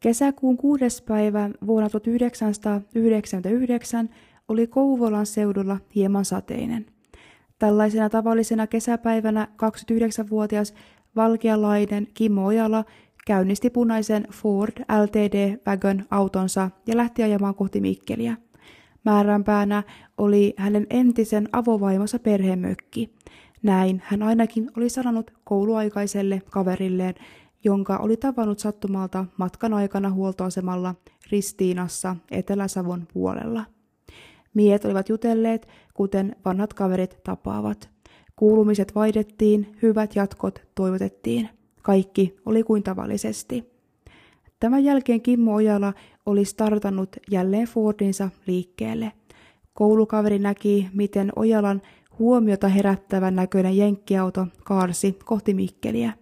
[0.00, 4.10] Kesäkuun kuudes päivä vuonna 1999
[4.48, 6.86] oli Kouvolan seudulla hieman sateinen.
[7.58, 10.74] Tällaisena tavallisena kesäpäivänä 29-vuotias
[11.16, 12.84] valkealainen Kimmo Ojala
[13.26, 18.36] käynnisti punaisen Ford LTD Wagon autonsa ja lähti ajamaan kohti Mikkeliä.
[19.04, 19.82] Määränpäänä
[20.18, 23.14] oli hänen entisen avovaimonsa perhemökki.
[23.62, 27.14] Näin hän ainakin oli sanonut kouluaikaiselle kaverilleen,
[27.64, 30.94] jonka oli tavannut sattumalta matkan aikana huoltoasemalla
[31.30, 33.64] Ristiinassa Etelä-Savon puolella.
[34.54, 37.90] Miehet olivat jutelleet, kuten vanhat kaverit tapaavat.
[38.36, 41.48] Kuulumiset vaihdettiin, hyvät jatkot toivotettiin.
[41.82, 43.72] Kaikki oli kuin tavallisesti.
[44.60, 45.92] Tämän jälkeen Kimmo Ojala
[46.26, 49.12] oli startannut jälleen Fordinsa liikkeelle.
[49.74, 51.82] Koulukaveri näki, miten Ojalan
[52.22, 56.12] huomiota herättävän näköinen jenkkiauto kaarsi kohti Mikkeliä.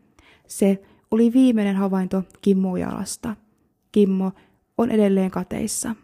[0.47, 3.37] Se oli viimeinen havainto Kimmo Ojalasta.
[3.93, 4.33] Kimmo
[4.79, 5.95] on edelleen kateissa.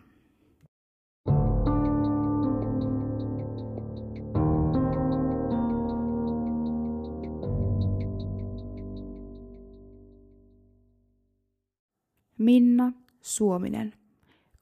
[12.39, 13.93] Minna Suominen.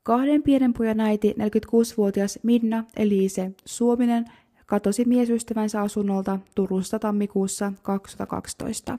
[0.02, 4.24] Kahden pienen pojan äiti, 46-vuotias Minna Elise Suominen,
[4.66, 8.98] katosi miesystävänsä asunnolta Turusta tammikuussa 2012.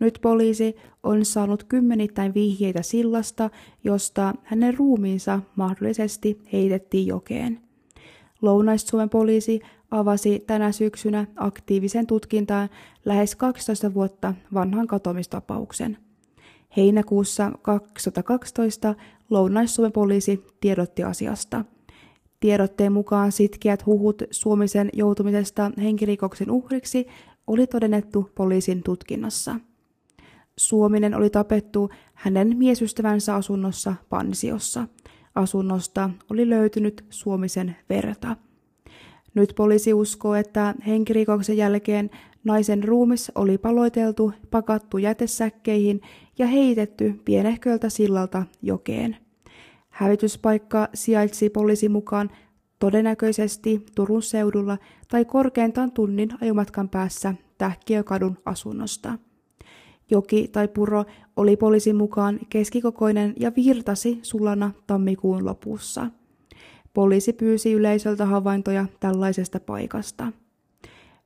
[0.00, 3.50] Nyt poliisi on saanut kymmenittäin vihjeitä sillasta,
[3.84, 7.60] josta hänen ruumiinsa mahdollisesti heitettiin jokeen.
[8.42, 9.60] Lounais-Suomen poliisi
[9.90, 12.68] avasi tänä syksynä aktiivisen tutkintaan
[13.04, 15.98] lähes 12 vuotta vanhan katomistapauksen–
[16.76, 18.94] Heinäkuussa 2012
[19.30, 21.64] Lounais-Suomen poliisi tiedotti asiasta.
[22.40, 27.06] Tiedotteen mukaan sitkeät huhut Suomisen joutumisesta henkirikoksen uhriksi
[27.46, 29.56] oli todennettu poliisin tutkinnassa.
[30.56, 34.88] Suominen oli tapettu hänen miesystävänsä asunnossa Pansiossa.
[35.34, 38.36] Asunnosta oli löytynyt Suomisen verta.
[39.34, 42.10] Nyt poliisi uskoo, että henkirikoksen jälkeen
[42.44, 46.00] naisen ruumis oli paloiteltu, pakattu jätesäkkeihin
[46.38, 49.16] ja heitetty pienehköltä sillalta jokeen.
[49.98, 52.30] Hävityspaikka sijaitsi poliisin mukaan
[52.78, 59.18] todennäköisesti Turun seudulla tai korkeintaan tunnin ajomatkan päässä Tähkiökadun asunnosta.
[60.10, 61.04] Joki tai puro
[61.36, 66.06] oli poliisin mukaan keskikokoinen ja virtasi sulana tammikuun lopussa.
[66.94, 70.32] Poliisi pyysi yleisöltä havaintoja tällaisesta paikasta.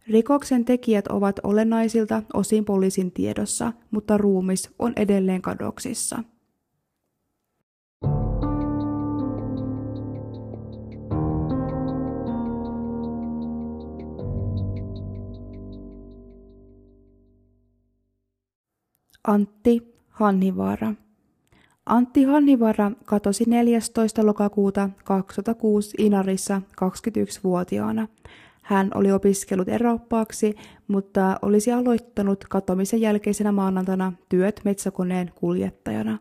[0.09, 6.25] Rikoksen tekijät ovat olennaisilta osin poliisin tiedossa, mutta ruumis on edelleen kadoksissa.
[19.27, 20.95] Antti Hannivaara
[21.87, 24.27] Antti Hannivaara katosi 14.
[24.27, 28.09] lokakuuta 2006 Inarissa 21-vuotiaana–
[28.63, 30.55] hän oli opiskellut eroppaaksi,
[30.89, 36.19] mutta olisi aloittanut katomisen jälkeisenä maanantaina työt metsäkoneen kuljettajana.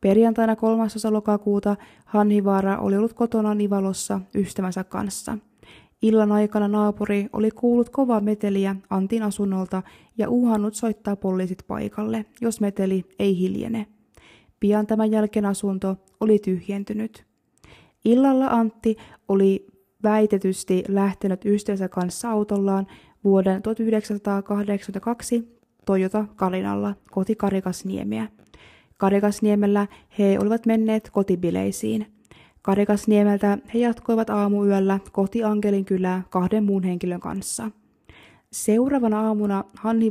[0.00, 0.84] Perjantaina 3.
[1.10, 5.38] lokakuuta Hanhivaara oli ollut kotona Nivalossa ystävänsä kanssa.
[6.04, 9.82] Illan aikana naapuri oli kuullut kovaa meteliä Antin asunnolta
[10.18, 13.86] ja uhannut soittaa poliisit paikalle, jos meteli ei hiljene.
[14.60, 17.24] Pian tämän jälkeen asunto oli tyhjentynyt.
[18.04, 18.96] Illalla Antti
[19.28, 19.66] oli
[20.02, 22.86] väitetysti lähtenyt ystävänsä kanssa autollaan
[23.24, 28.28] vuoden 1982 Toyota Kalinalla koti Karikasniemeä.
[28.96, 29.86] Karikasniemellä
[30.18, 32.13] he olivat menneet kotibileisiin.
[32.64, 37.70] Karikasniemeltä he jatkoivat aamuyöllä kohti Angelin kylää kahden muun henkilön kanssa.
[38.52, 39.64] Seuraavana aamuna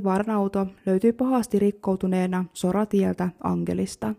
[0.04, 4.16] Vaaran auto löytyi pahasti rikkoutuneena soratieltä Angelista.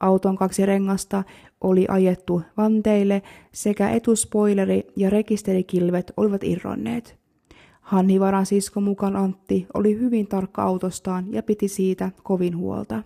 [0.00, 1.24] Auton kaksi rengasta
[1.60, 3.22] oli ajettu vanteille
[3.52, 7.18] sekä etuspoileri ja rekisterikilvet olivat irronneet.
[7.80, 13.02] Hanhivaran sisko mukaan Antti oli hyvin tarkka autostaan ja piti siitä kovin huolta.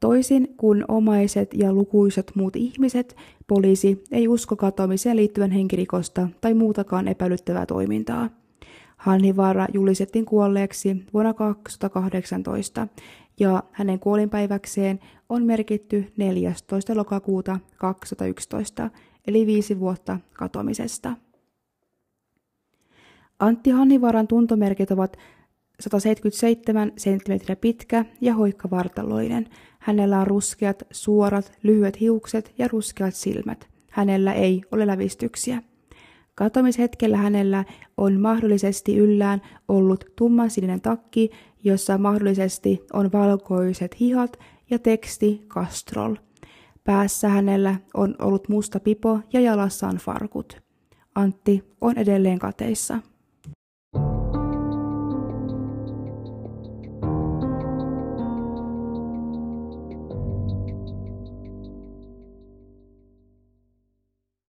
[0.00, 3.16] Toisin kuin omaiset ja lukuiset muut ihmiset,
[3.46, 8.30] poliisi ei usko katoamiseen liittyvän henkirikosta tai muutakaan epäilyttävää toimintaa.
[8.96, 12.88] Hanhivaara julistettiin kuolleeksi vuonna 2018
[13.40, 16.96] ja hänen kuolinpäiväkseen on merkitty 14.
[16.96, 18.90] lokakuuta 2011,
[19.26, 21.16] eli viisi vuotta katoamisesta.
[23.38, 25.16] Antti Hannivaaran tuntomerkit ovat
[25.80, 29.48] 177 cm pitkä ja hoikkavartaloinen.
[29.78, 33.68] Hänellä on ruskeat, suorat, lyhyet hiukset ja ruskeat silmät.
[33.90, 35.62] Hänellä ei ole lävistyksiä.
[36.34, 37.64] Katoamishetkellä hänellä
[37.96, 41.30] on mahdollisesti yllään ollut tummansininen takki,
[41.64, 44.38] jossa mahdollisesti on valkoiset hihat
[44.70, 46.16] ja teksti Castrol.
[46.84, 50.62] Päässä hänellä on ollut musta pipo ja jalassaan farkut.
[51.14, 52.98] Antti on edelleen kateissa.